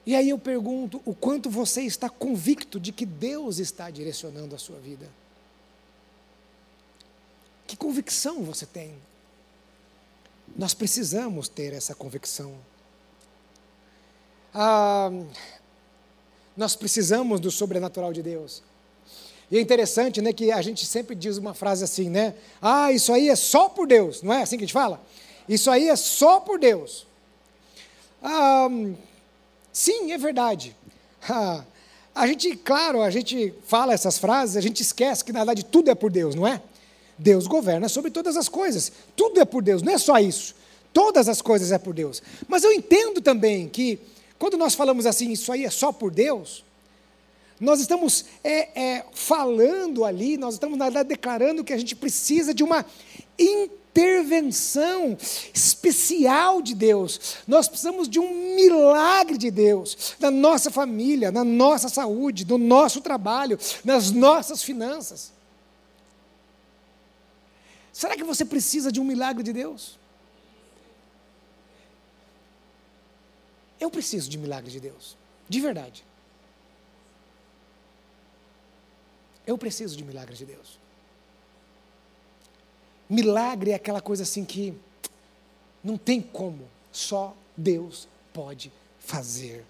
[0.04, 4.58] E aí eu pergunto: o quanto você está convicto de que Deus está direcionando a
[4.58, 5.23] sua vida?
[7.66, 8.94] Que convicção você tem?
[10.56, 12.54] Nós precisamos ter essa convicção.
[14.52, 15.10] Ah,
[16.56, 18.62] nós precisamos do sobrenatural de Deus.
[19.50, 22.34] E é interessante, né, que a gente sempre diz uma frase assim, né?
[22.62, 25.02] Ah, isso aí é só por Deus, não é assim que a gente fala?
[25.48, 27.06] Isso aí é só por Deus.
[28.22, 28.68] Ah,
[29.72, 30.74] sim, é verdade.
[31.28, 31.64] Ah,
[32.14, 35.90] a gente, claro, a gente fala essas frases, a gente esquece que na verdade tudo
[35.90, 36.62] é por Deus, não é?
[37.18, 38.92] Deus governa sobre todas as coisas.
[39.16, 40.54] Tudo é por Deus, não é só isso.
[40.92, 42.22] Todas as coisas é por Deus.
[42.46, 43.98] Mas eu entendo também que,
[44.38, 46.64] quando nós falamos assim, isso aí é só por Deus,
[47.60, 52.52] nós estamos é, é, falando ali, nós estamos, na verdade, declarando que a gente precisa
[52.52, 52.84] de uma
[53.38, 55.16] intervenção
[55.52, 57.38] especial de Deus.
[57.46, 63.00] Nós precisamos de um milagre de Deus na nossa família, na nossa saúde, no nosso
[63.00, 65.32] trabalho, nas nossas finanças.
[67.94, 69.96] Será que você precisa de um milagre de Deus?
[73.78, 75.16] Eu preciso de milagre de Deus,
[75.48, 76.04] de verdade.
[79.46, 80.80] Eu preciso de milagre de Deus.
[83.08, 84.76] Milagre é aquela coisa assim que
[85.84, 89.64] não tem como, só Deus pode fazer.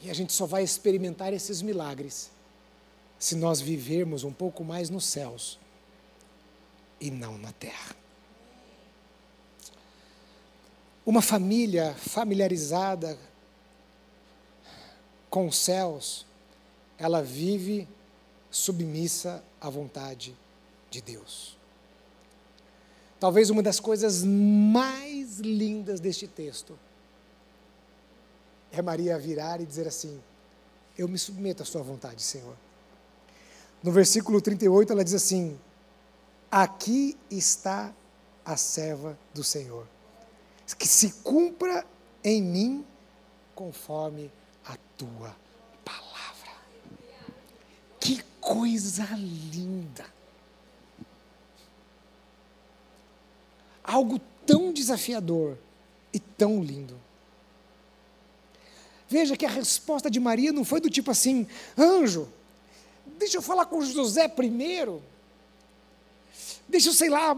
[0.00, 2.30] E a gente só vai experimentar esses milagres
[3.18, 5.58] se nós vivermos um pouco mais nos céus
[7.00, 7.96] e não na terra.
[11.04, 13.18] Uma família familiarizada
[15.30, 16.26] com os céus,
[16.98, 17.88] ela vive
[18.50, 20.36] submissa à vontade
[20.90, 21.56] de Deus.
[23.18, 26.78] Talvez uma das coisas mais lindas deste texto
[28.70, 30.22] é Maria virar e dizer assim:
[30.96, 32.56] Eu me submeto à Sua vontade, Senhor.
[33.82, 35.58] No versículo 38, ela diz assim:
[36.50, 37.92] Aqui está
[38.44, 39.86] a serva do Senhor,
[40.78, 41.86] que se cumpra
[42.24, 42.84] em mim
[43.54, 44.30] conforme
[44.64, 45.36] a tua
[45.84, 46.52] palavra.
[48.00, 50.06] Que coisa linda!
[53.84, 55.56] Algo tão desafiador
[56.12, 56.98] e tão lindo.
[59.08, 62.28] Veja que a resposta de Maria não foi do tipo assim: anjo,
[63.18, 65.02] deixa eu falar com José primeiro.
[66.68, 67.34] Deixa eu, sei lá,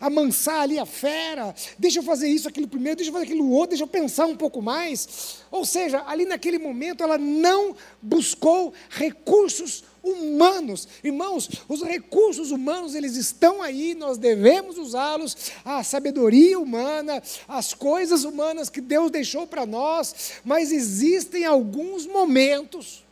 [0.00, 1.52] amansar ali a fera.
[1.76, 2.96] Deixa eu fazer isso, aquilo primeiro.
[2.96, 3.70] Deixa eu fazer aquilo outro.
[3.70, 5.38] Deixa eu pensar um pouco mais.
[5.50, 10.86] Ou seja, ali naquele momento ela não buscou recursos humanos.
[11.02, 18.22] Irmãos, os recursos humanos, eles estão aí, nós devemos usá-los, a sabedoria humana, as coisas
[18.22, 23.04] humanas que Deus deixou para nós, mas existem alguns momentos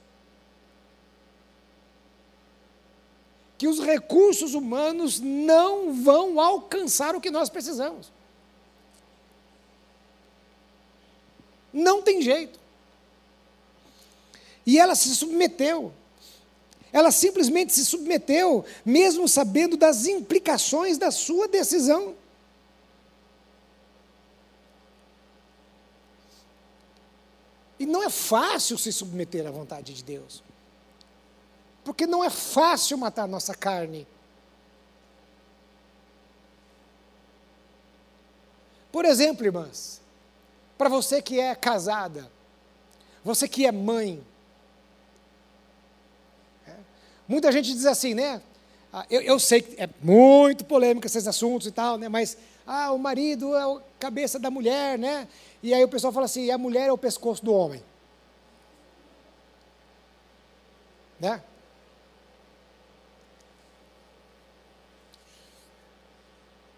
[3.58, 8.12] que os recursos humanos não vão alcançar o que nós precisamos.
[11.72, 12.58] Não tem jeito.
[14.64, 15.92] E ela se submeteu.
[16.92, 22.14] Ela simplesmente se submeteu, mesmo sabendo das implicações da sua decisão.
[27.78, 30.42] E não é fácil se submeter à vontade de Deus.
[31.86, 34.08] Porque não é fácil matar nossa carne.
[38.90, 40.00] Por exemplo, irmãs,
[40.76, 42.28] para você que é casada,
[43.24, 44.20] você que é mãe,
[46.66, 46.74] é,
[47.28, 48.42] muita gente diz assim, né?
[48.92, 52.08] Ah, eu, eu, sei que é muito polêmico esses assuntos e tal, né?
[52.08, 55.28] Mas ah, o marido é a cabeça da mulher, né?
[55.62, 57.80] E aí o pessoal fala assim, a mulher é o pescoço do homem.
[61.20, 61.40] Né?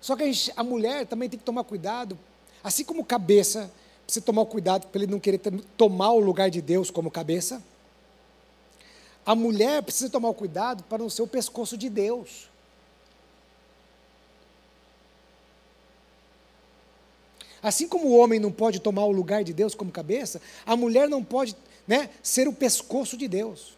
[0.08, 2.18] Só que a, gente, a, mulher também tem que tomar cuidado,
[2.64, 3.70] assim como cabeça,
[4.06, 5.38] precisa tomar cuidado para ele não querer
[5.76, 7.62] tomar o lugar de Deus como cabeça.
[9.26, 12.48] A mulher precisa tomar cuidado para não ser o pescoço de Deus.
[17.62, 21.06] Assim como o homem não pode tomar o lugar de Deus como cabeça, a mulher
[21.06, 21.54] não pode
[21.86, 23.76] né, ser o pescoço de Deus.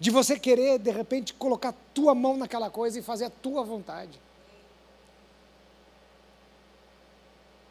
[0.00, 4.20] De você querer, de repente, colocar tua mão naquela coisa e fazer a tua vontade.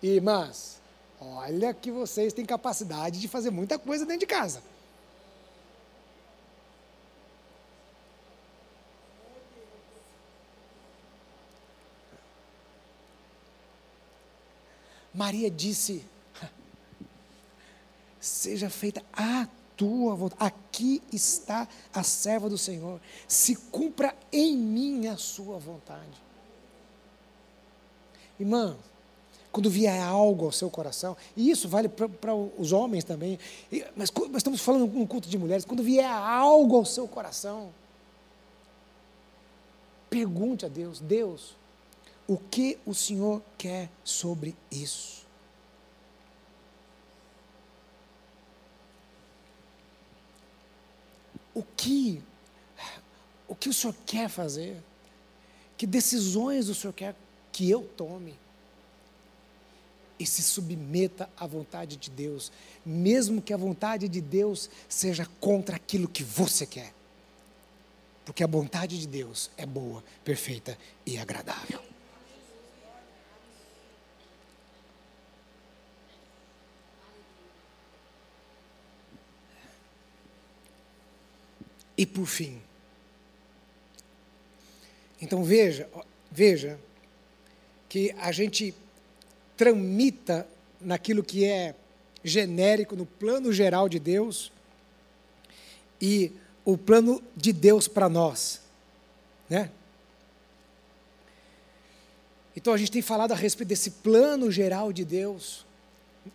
[0.01, 0.81] Irmãs,
[1.19, 4.61] olha que vocês têm capacidade de fazer muita coisa dentro de casa.
[15.13, 16.05] Maria disse:
[18.19, 19.47] Seja feita a
[19.77, 20.43] tua vontade.
[20.43, 22.99] Aqui está a serva do Senhor.
[23.27, 26.27] Se cumpra em mim a sua vontade.
[28.39, 28.75] Irmã,
[29.51, 33.39] quando vier algo ao seu coração, e isso vale para os homens também,
[33.95, 37.71] mas, mas estamos falando um culto de mulheres, quando vier algo ao seu coração,
[40.09, 41.55] pergunte a Deus: Deus,
[42.27, 45.16] o que o Senhor quer sobre isso?
[51.57, 52.21] O que
[53.47, 54.77] o que o Senhor quer fazer?
[55.75, 57.15] Que decisões o Senhor quer
[57.51, 58.35] que eu tome?
[60.19, 62.51] E se submeta à vontade de Deus,
[62.85, 66.93] mesmo que a vontade de Deus seja contra aquilo que você quer.
[68.23, 70.77] Porque a vontade de Deus é boa, perfeita
[71.07, 71.81] e agradável.
[81.97, 82.61] E por fim.
[85.21, 85.89] Então veja,
[86.31, 86.79] veja
[87.89, 88.73] que a gente
[89.55, 90.47] tramita
[90.79, 91.73] naquilo que é
[92.23, 94.51] genérico, no plano geral de Deus,
[95.99, 96.31] e
[96.63, 98.61] o plano de Deus para nós,
[99.49, 99.71] né?
[102.55, 105.65] Então a gente tem falado a respeito desse plano geral de Deus,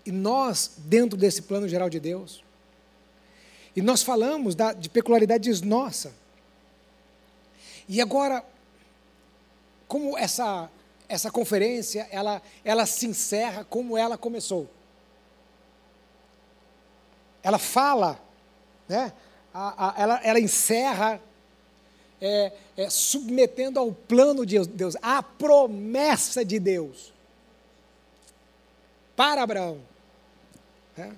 [0.07, 2.43] e nós, dentro desse plano geral de Deus,
[3.75, 6.12] e nós falamos da, de peculiaridades nossa.
[7.89, 8.45] E agora,
[9.89, 10.70] como essa,
[11.09, 14.68] essa conferência, ela, ela se encerra como ela começou.
[17.43, 18.20] Ela fala,
[18.89, 19.12] né?
[19.53, 21.20] A, a, ela, ela encerra
[22.20, 27.12] é, é, submetendo ao plano de Deus, à promessa de Deus
[29.16, 29.81] para Abraão.
[30.97, 31.14] Né?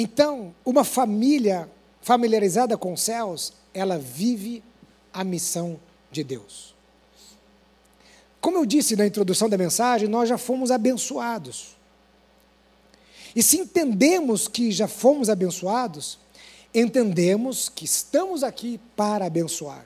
[0.00, 1.68] Então, uma família
[2.00, 4.62] familiarizada com os céus, ela vive
[5.12, 6.72] a missão de Deus.
[8.40, 11.76] Como eu disse na introdução da mensagem, nós já fomos abençoados.
[13.34, 16.18] E se entendemos que já fomos abençoados,
[16.72, 19.84] entendemos que estamos aqui para abençoar.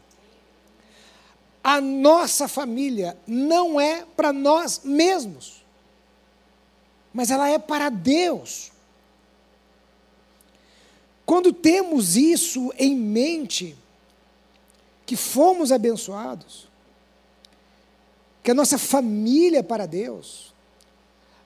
[1.64, 5.64] A nossa família não é para nós mesmos,
[7.14, 8.71] mas ela é para Deus.
[11.32, 13.74] Quando temos isso em mente,
[15.06, 16.68] que fomos abençoados,
[18.42, 20.52] que a nossa família é para Deus,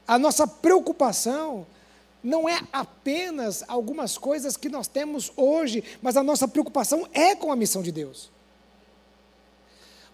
[0.05, 1.65] a nossa preocupação
[2.21, 7.53] não é apenas algumas coisas que nós temos hoje, mas a nossa preocupação é com
[7.53, 8.29] a missão de Deus.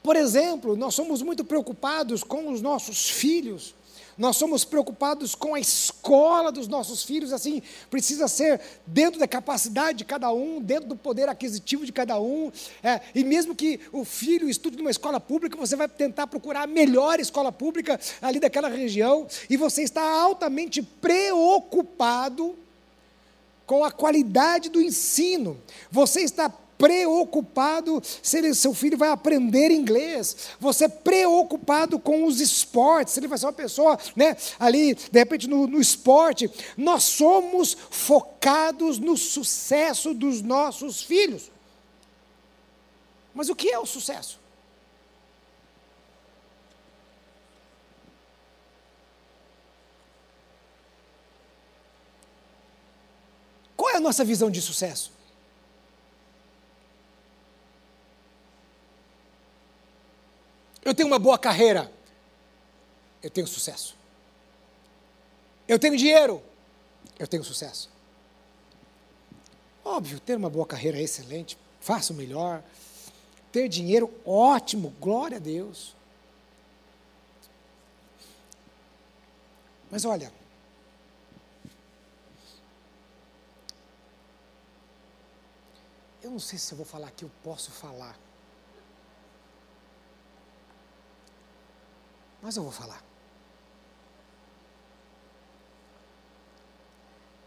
[0.03, 3.75] Por exemplo, nós somos muito preocupados com os nossos filhos,
[4.17, 9.99] nós somos preocupados com a escola dos nossos filhos, assim, precisa ser dentro da capacidade
[9.99, 12.53] de cada um, dentro do poder aquisitivo de cada um.
[12.83, 16.67] É, e mesmo que o filho estude numa escola pública, você vai tentar procurar a
[16.67, 22.57] melhor escola pública ali daquela região, e você está altamente preocupado
[23.67, 25.59] com a qualidade do ensino.
[25.91, 26.53] Você está
[26.83, 33.29] preocupado se ele, seu filho vai aprender inglês, você preocupado com os esportes, se ele
[33.29, 36.51] vai ser uma pessoa né, ali, de repente, no, no esporte.
[36.77, 41.53] Nós somos focados no sucesso dos nossos filhos.
[43.33, 44.41] Mas o que é o sucesso?
[53.77, 55.12] Qual é a nossa visão de sucesso?
[60.85, 61.91] Eu tenho uma boa carreira.
[63.23, 63.97] Eu tenho sucesso.
[65.69, 66.43] Eu tenho dinheiro.
[67.19, 67.89] Eu tenho sucesso.
[69.85, 71.57] Óbvio, ter uma boa carreira é excelente.
[71.81, 72.63] Faça o melhor.
[73.51, 74.95] Ter dinheiro, ótimo.
[75.01, 75.95] Glória a Deus.
[79.91, 80.33] Mas olha,
[86.23, 88.17] eu não sei se eu vou falar aqui, eu posso falar.
[92.43, 93.03] Mas eu vou falar.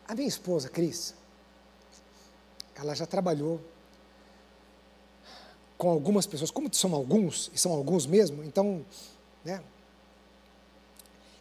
[0.07, 1.13] A minha esposa, Cris,
[2.75, 3.59] ela já trabalhou
[5.77, 8.85] com algumas pessoas, como são alguns, e são alguns mesmo, então,
[9.43, 9.61] né?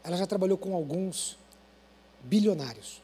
[0.03, 1.39] Ela já trabalhou com alguns
[2.23, 3.01] bilionários.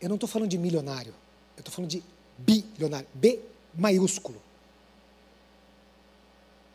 [0.00, 1.14] Eu não estou falando de milionário,
[1.56, 2.04] eu estou falando de
[2.36, 3.40] bilionário, B
[3.74, 4.40] maiúsculo.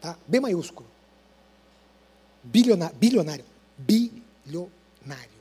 [0.02, 0.18] Tá?
[0.28, 0.88] B maiúsculo.
[2.44, 2.96] Bilionário.
[2.98, 3.46] Bilionário.
[3.78, 5.34] Bilionário.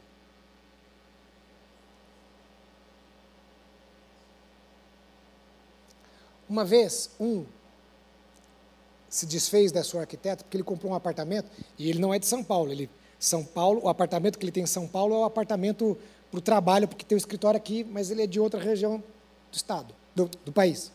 [6.49, 7.45] Uma vez, um
[9.09, 12.27] se desfez da sua arquiteta porque ele comprou um apartamento e ele não é de
[12.27, 12.73] São Paulo.
[12.73, 12.89] Ele,
[13.19, 15.99] São Paulo, o apartamento que ele tem em São Paulo é o apartamento
[16.31, 18.99] para o trabalho, porque tem o escritório aqui, mas ele é de outra região
[19.51, 20.91] do estado, do, do país.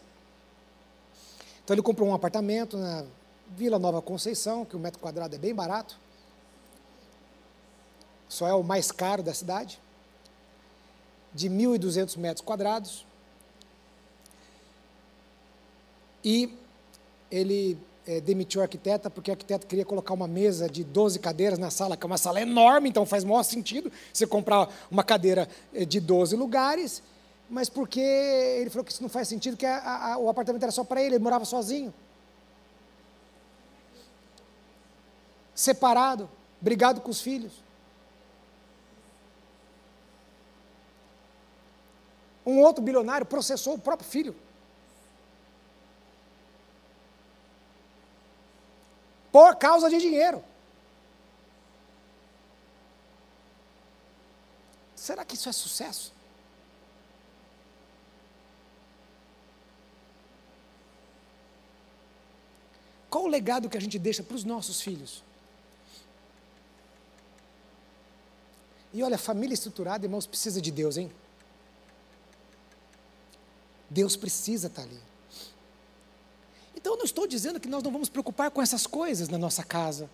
[1.63, 3.05] Então ele comprou um apartamento na
[3.49, 5.97] Vila Nova Conceição, que o metro quadrado é bem barato.
[8.27, 9.79] Só é o mais caro da cidade.
[11.33, 13.05] De 1.200 metros quadrados.
[16.23, 16.53] E
[17.31, 21.59] ele é, demitiu a arquiteta porque a arquiteta queria colocar uma mesa de 12 cadeiras
[21.59, 25.47] na sala, que é uma sala enorme, então faz maior sentido você comprar uma cadeira
[25.73, 27.03] é, de 12 lugares,
[27.49, 30.71] mas porque ele falou que isso não faz sentido, que a, a, o apartamento era
[30.71, 31.93] só para ele, ele morava sozinho.
[35.57, 36.29] Separado,
[36.61, 37.51] brigado com os filhos.
[42.45, 44.35] Um outro bilionário processou o próprio filho.
[49.31, 50.43] Por causa de dinheiro.
[54.95, 56.13] Será que isso é sucesso?
[63.09, 65.23] Qual o legado que a gente deixa para os nossos filhos?
[68.93, 71.11] E olha, família estruturada, irmãos, precisa de Deus, hein?
[73.89, 74.99] Deus precisa estar ali.
[76.75, 79.63] Então eu não estou dizendo que nós não vamos preocupar com essas coisas na nossa
[79.63, 80.09] casa.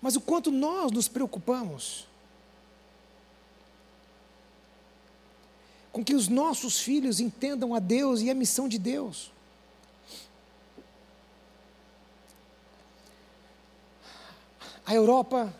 [0.00, 2.06] Mas o quanto nós nos preocupamos
[5.92, 9.30] com que os nossos filhos entendam a Deus e a missão de Deus.
[14.86, 15.52] A Europa,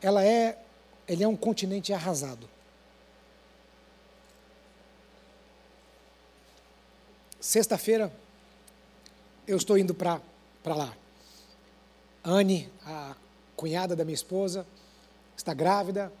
[0.00, 0.58] ela é,
[1.06, 2.48] ele é um continente arrasado.
[7.40, 8.12] Sexta-feira,
[9.46, 10.20] eu estou indo para
[10.66, 10.94] lá.
[12.22, 13.16] Anne, a
[13.56, 14.66] cunhada da minha esposa,
[15.34, 16.12] está grávida.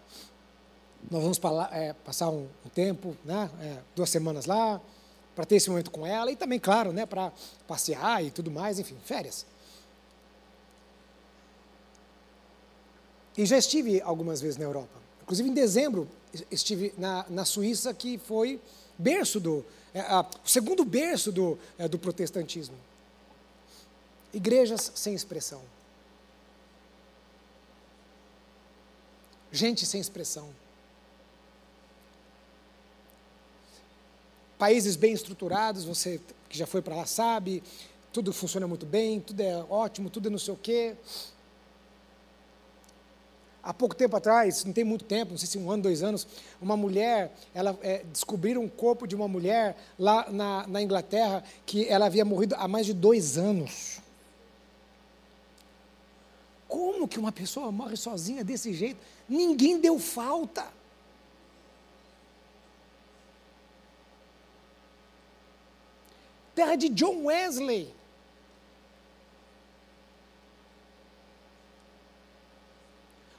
[1.10, 4.80] Nós vamos lá, é, passar um, um, tempo, né, é, duas semanas lá,
[5.36, 7.30] para ter esse momento com ela e também, claro, né, para
[7.66, 9.44] passear e tudo mais, enfim, férias.
[13.38, 15.00] E já estive algumas vezes na Europa.
[15.22, 16.08] Inclusive, em dezembro,
[16.50, 18.60] estive na, na Suíça, que foi
[18.98, 19.64] berço do,
[19.94, 22.74] é, a, o segundo berço do, é, do protestantismo.
[24.34, 25.62] Igrejas sem expressão.
[29.52, 30.50] Gente sem expressão.
[34.58, 37.62] Países bem estruturados, você que já foi para lá sabe,
[38.12, 40.96] tudo funciona muito bem, tudo é ótimo, tudo é não sei o quê.
[43.68, 46.26] Há pouco tempo atrás, não tem muito tempo, não sei se um ano, dois anos,
[46.58, 51.86] uma mulher, ela é, descobriram um corpo de uma mulher lá na, na Inglaterra que
[51.86, 54.00] ela havia morrido há mais de dois anos.
[56.66, 58.98] Como que uma pessoa morre sozinha desse jeito?
[59.28, 60.66] Ninguém deu falta.
[66.54, 67.94] Terra de John Wesley.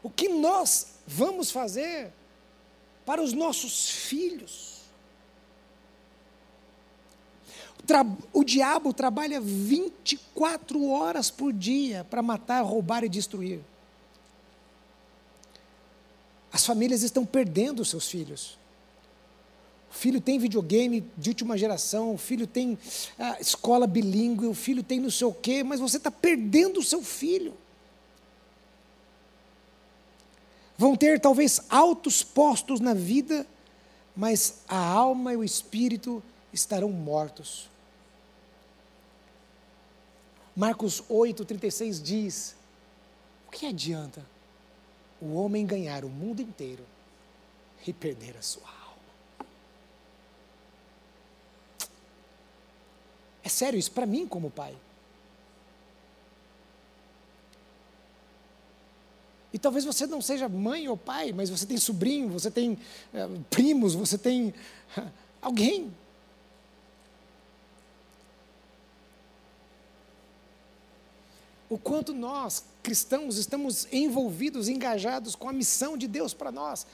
[0.02, 2.12] O que nós vamos fazer
[3.06, 4.80] para os nossos filhos?
[8.34, 13.62] O, diabo trabalha 24 horas por dia para matar, roubar e destruir.
[16.52, 18.60] As famílias estão perdendo seus filhos.
[19.90, 22.78] O filho tem videogame de última geração, o filho tem
[23.18, 26.84] ah, escola bilíngue, o filho tem não sei o quê, mas você está perdendo o
[26.84, 27.56] seu filho.
[30.80, 33.46] Vão ter talvez altos postos na vida,
[34.16, 36.24] mas a alma e o espírito
[36.54, 37.70] estarão mortos.
[40.56, 42.56] Marcos 8,36 diz:
[43.46, 44.26] O que adianta
[45.22, 46.86] o homem ganhar o mundo inteiro
[47.86, 49.50] e perder a sua alma?
[53.44, 54.78] É sério isso para mim, como pai.
[59.52, 62.78] E talvez você não seja mãe ou pai, mas você tem sobrinho, você tem
[63.14, 64.54] é, primos, você tem
[65.42, 65.92] alguém.
[71.70, 76.86] O quanto nós, cristãos, estamos envolvidos, engajados com a missão de Deus para nós.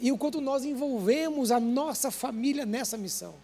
[0.00, 3.34] E o quanto nós envolvemos a nossa família nessa missão.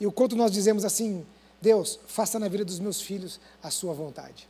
[0.00, 1.26] E o quanto nós dizemos assim,
[1.60, 4.48] Deus, faça na vida dos meus filhos a sua vontade.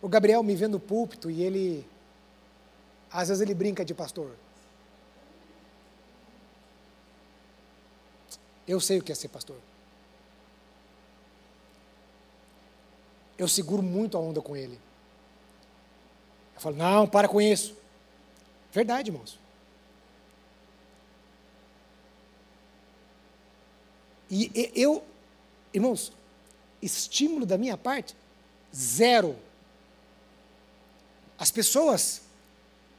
[0.00, 1.88] O Gabriel me vê no púlpito e ele,
[3.10, 4.32] às vezes ele brinca de pastor.
[8.66, 9.58] Eu sei o que é ser pastor.
[13.38, 14.78] Eu seguro muito a onda com ele.
[16.54, 17.76] Eu falo, não, para com isso.
[18.72, 19.41] Verdade, irmãos.
[24.34, 25.04] E eu,
[25.74, 26.10] irmãos,
[26.80, 28.16] estímulo da minha parte,
[28.74, 29.36] zero.
[31.38, 32.22] As pessoas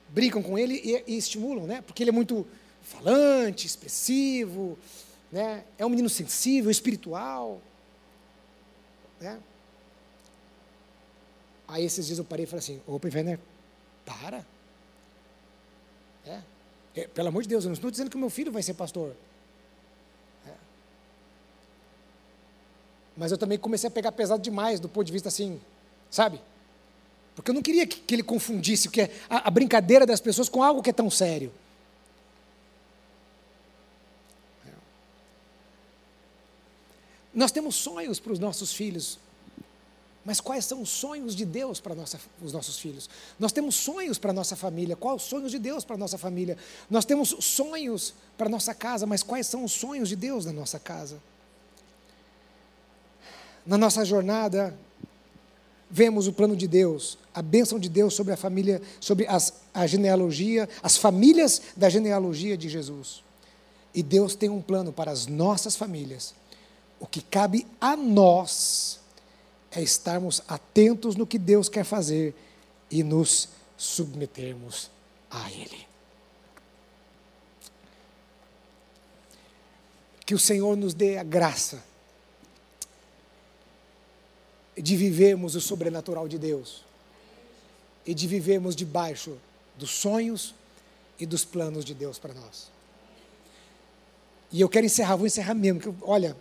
[0.10, 1.82] brincam com ele e, e estimulam, né?
[1.82, 2.46] Porque ele é muito
[2.84, 4.78] falante, expressivo,
[5.32, 5.66] né?
[5.76, 7.60] É um menino sensível, espiritual,
[9.20, 9.40] né?
[11.68, 13.40] Aí esses dias eu parei e falei assim, opa, Werner,
[14.06, 14.46] para.
[16.28, 16.42] É.
[16.96, 18.76] É, pelo amor de Deus, eu não estou dizendo que o meu filho vai ser
[18.76, 19.16] pastor.
[23.16, 25.62] Mas eu também comecei a pegar pesado demais do ponto de vista assim,
[26.10, 26.42] sabe?
[27.36, 30.20] Porque eu não queria que, que ele confundisse o que é a, a brincadeira das
[30.20, 31.52] pessoas com algo que é tão sério.
[37.34, 39.18] Nós temos sonhos para os nossos filhos,
[40.24, 43.10] mas quais são os sonhos de Deus para nossa, os nossos filhos?
[43.40, 46.18] Nós temos sonhos para a nossa família, quais os sonhos de Deus para a nossa
[46.18, 46.58] família?
[46.90, 50.54] Nós temos sonhos para a nossa casa, mas quais são os sonhos de Deus na
[50.54, 51.20] nossa casa?
[53.66, 54.78] Na nossa jornada,
[55.90, 59.86] vemos o plano de Deus, a bênção de Deus sobre a família, sobre as, a
[59.88, 63.24] genealogia, as famílias da genealogia de Jesus.
[63.94, 66.34] E Deus tem um plano para as nossas famílias.
[67.00, 69.00] O que cabe a nós
[69.72, 72.36] é estarmos atentos no que Deus quer fazer
[72.90, 74.90] e nos submetermos
[75.30, 75.86] a Ele.
[80.26, 81.93] Que o Senhor nos dê a graça
[84.78, 86.84] de vivermos o sobrenatural de Deus
[88.06, 89.38] e de vivermos debaixo
[89.78, 90.54] dos sonhos
[91.20, 92.72] e dos planos de Deus para nós.
[94.52, 95.80] E eu quero encerrar, vou encerrar mesmo.
[95.80, 96.36] Que, olha,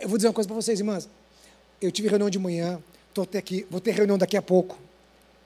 [0.00, 1.08] eu vou dizer uma coisa para vocês, irmãs.
[1.80, 2.82] Eu tive reunião de manhã,
[3.22, 4.78] até aqui, vou ter reunião daqui a pouco.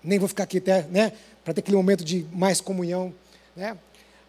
[0.02, 1.12] Nem vou ficar aqui até, né,
[1.44, 3.12] para ter aquele momento de mais comunhão,
[3.56, 3.76] né?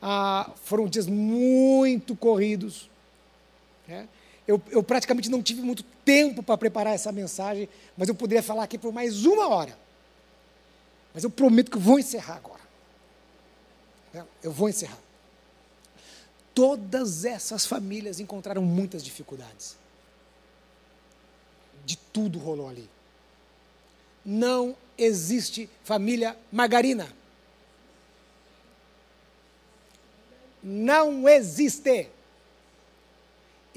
[0.01, 2.89] Ah, foram dias muito corridos,
[3.87, 4.07] né?
[4.49, 8.63] Eu, eu praticamente não tive muito tempo para preparar essa mensagem, mas eu poderia falar
[8.63, 9.77] aqui por mais uma hora.
[11.13, 12.63] Mas eu prometo que eu vou encerrar agora.
[14.41, 14.97] Eu vou encerrar.
[16.51, 19.77] Todas essas famílias encontraram muitas dificuldades.
[21.85, 22.89] De tudo rolou ali.
[24.25, 27.07] Não existe família margarina.
[30.63, 32.09] Não existe.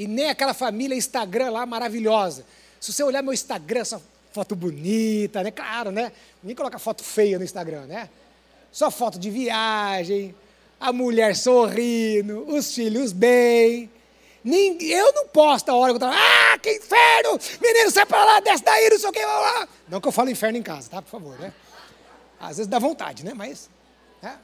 [0.02, 2.44] E nem aquela família Instagram lá maravilhosa.
[2.80, 5.52] Se você olhar meu Instagram, só foto bonita, né?
[5.52, 6.10] Claro, né?
[6.42, 8.10] Nem coloca foto feia no Instagram, né?
[8.72, 10.34] Só foto de viagem,
[10.80, 13.88] a mulher sorrindo, os filhos bem.
[14.42, 17.38] Ninguém, eu não posto a hora que eu estou, ah, que inferno!
[17.62, 19.68] Menino, sai para lá, desce daí, não sei o que, lá.
[19.88, 21.00] Não que eu falo inferno em casa, tá?
[21.00, 21.54] Por favor, né?
[22.40, 23.34] Às vezes dá vontade, né?
[23.34, 23.70] Mas.
[24.20, 24.36] Né?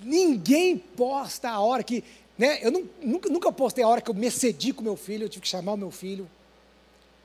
[0.00, 2.02] Ninguém posta a hora que.
[2.36, 2.58] Né?
[2.62, 5.28] Eu não, nunca, nunca postei a hora que eu me excedi com meu filho, eu
[5.28, 6.28] tive que chamar o meu filho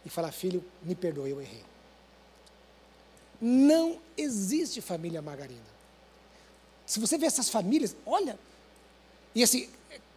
[0.05, 1.63] e falar: filho, me perdoe, eu errei.
[3.41, 5.61] Não existe família margarina.
[6.85, 8.37] Se você vê essas famílias, olha,
[9.33, 9.69] e assim,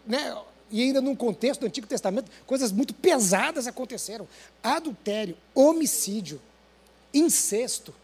[0.07, 0.37] né,
[0.71, 4.27] e ainda num contexto do Antigo Testamento, coisas muito pesadas aconteceram:
[4.63, 6.41] adultério, homicídio,
[7.13, 7.95] incesto,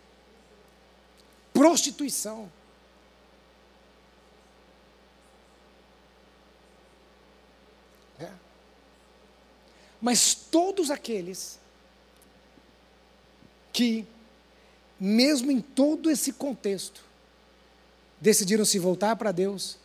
[1.53, 2.51] prostituição.
[10.01, 11.59] Mas todos aqueles
[13.73, 14.07] que,
[14.99, 17.03] mesmo em todo esse contexto,
[18.21, 19.77] decidiram se voltar para Deus,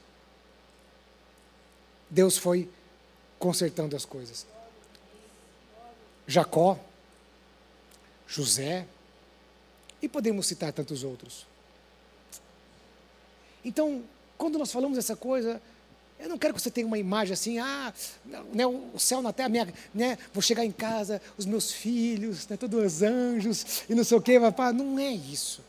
[2.09, 2.69] Deus foi
[3.39, 4.45] consertando as coisas.
[6.27, 6.79] Jacó,
[8.27, 8.87] José,
[10.01, 11.45] e podemos citar tantos outros.
[13.63, 14.03] Então,
[14.37, 15.61] quando nós falamos essa coisa,
[16.23, 17.93] eu não quero que você tenha uma imagem assim, ah,
[18.53, 22.55] né, o céu na terra, minha, né, vou chegar em casa, os meus filhos, né,
[22.55, 24.71] todos os anjos, e não sei o quê, papá.
[24.71, 25.61] Não é isso.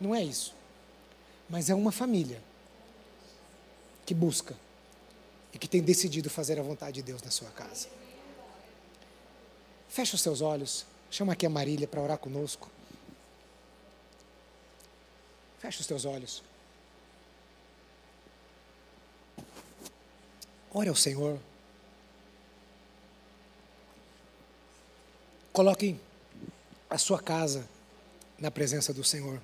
[0.00, 0.52] Não é isso.
[1.48, 2.42] Mas é uma família
[4.04, 4.56] que busca
[5.54, 7.86] e que tem decidido fazer a vontade de Deus na sua casa.
[9.88, 12.68] Feche os seus olhos, chama aqui a Marília para orar conosco.
[15.60, 16.42] Feche os teus olhos.
[20.78, 21.38] Ore ao Senhor.
[25.50, 25.98] Coloque
[26.90, 27.66] a sua casa
[28.38, 29.40] na presença do Senhor.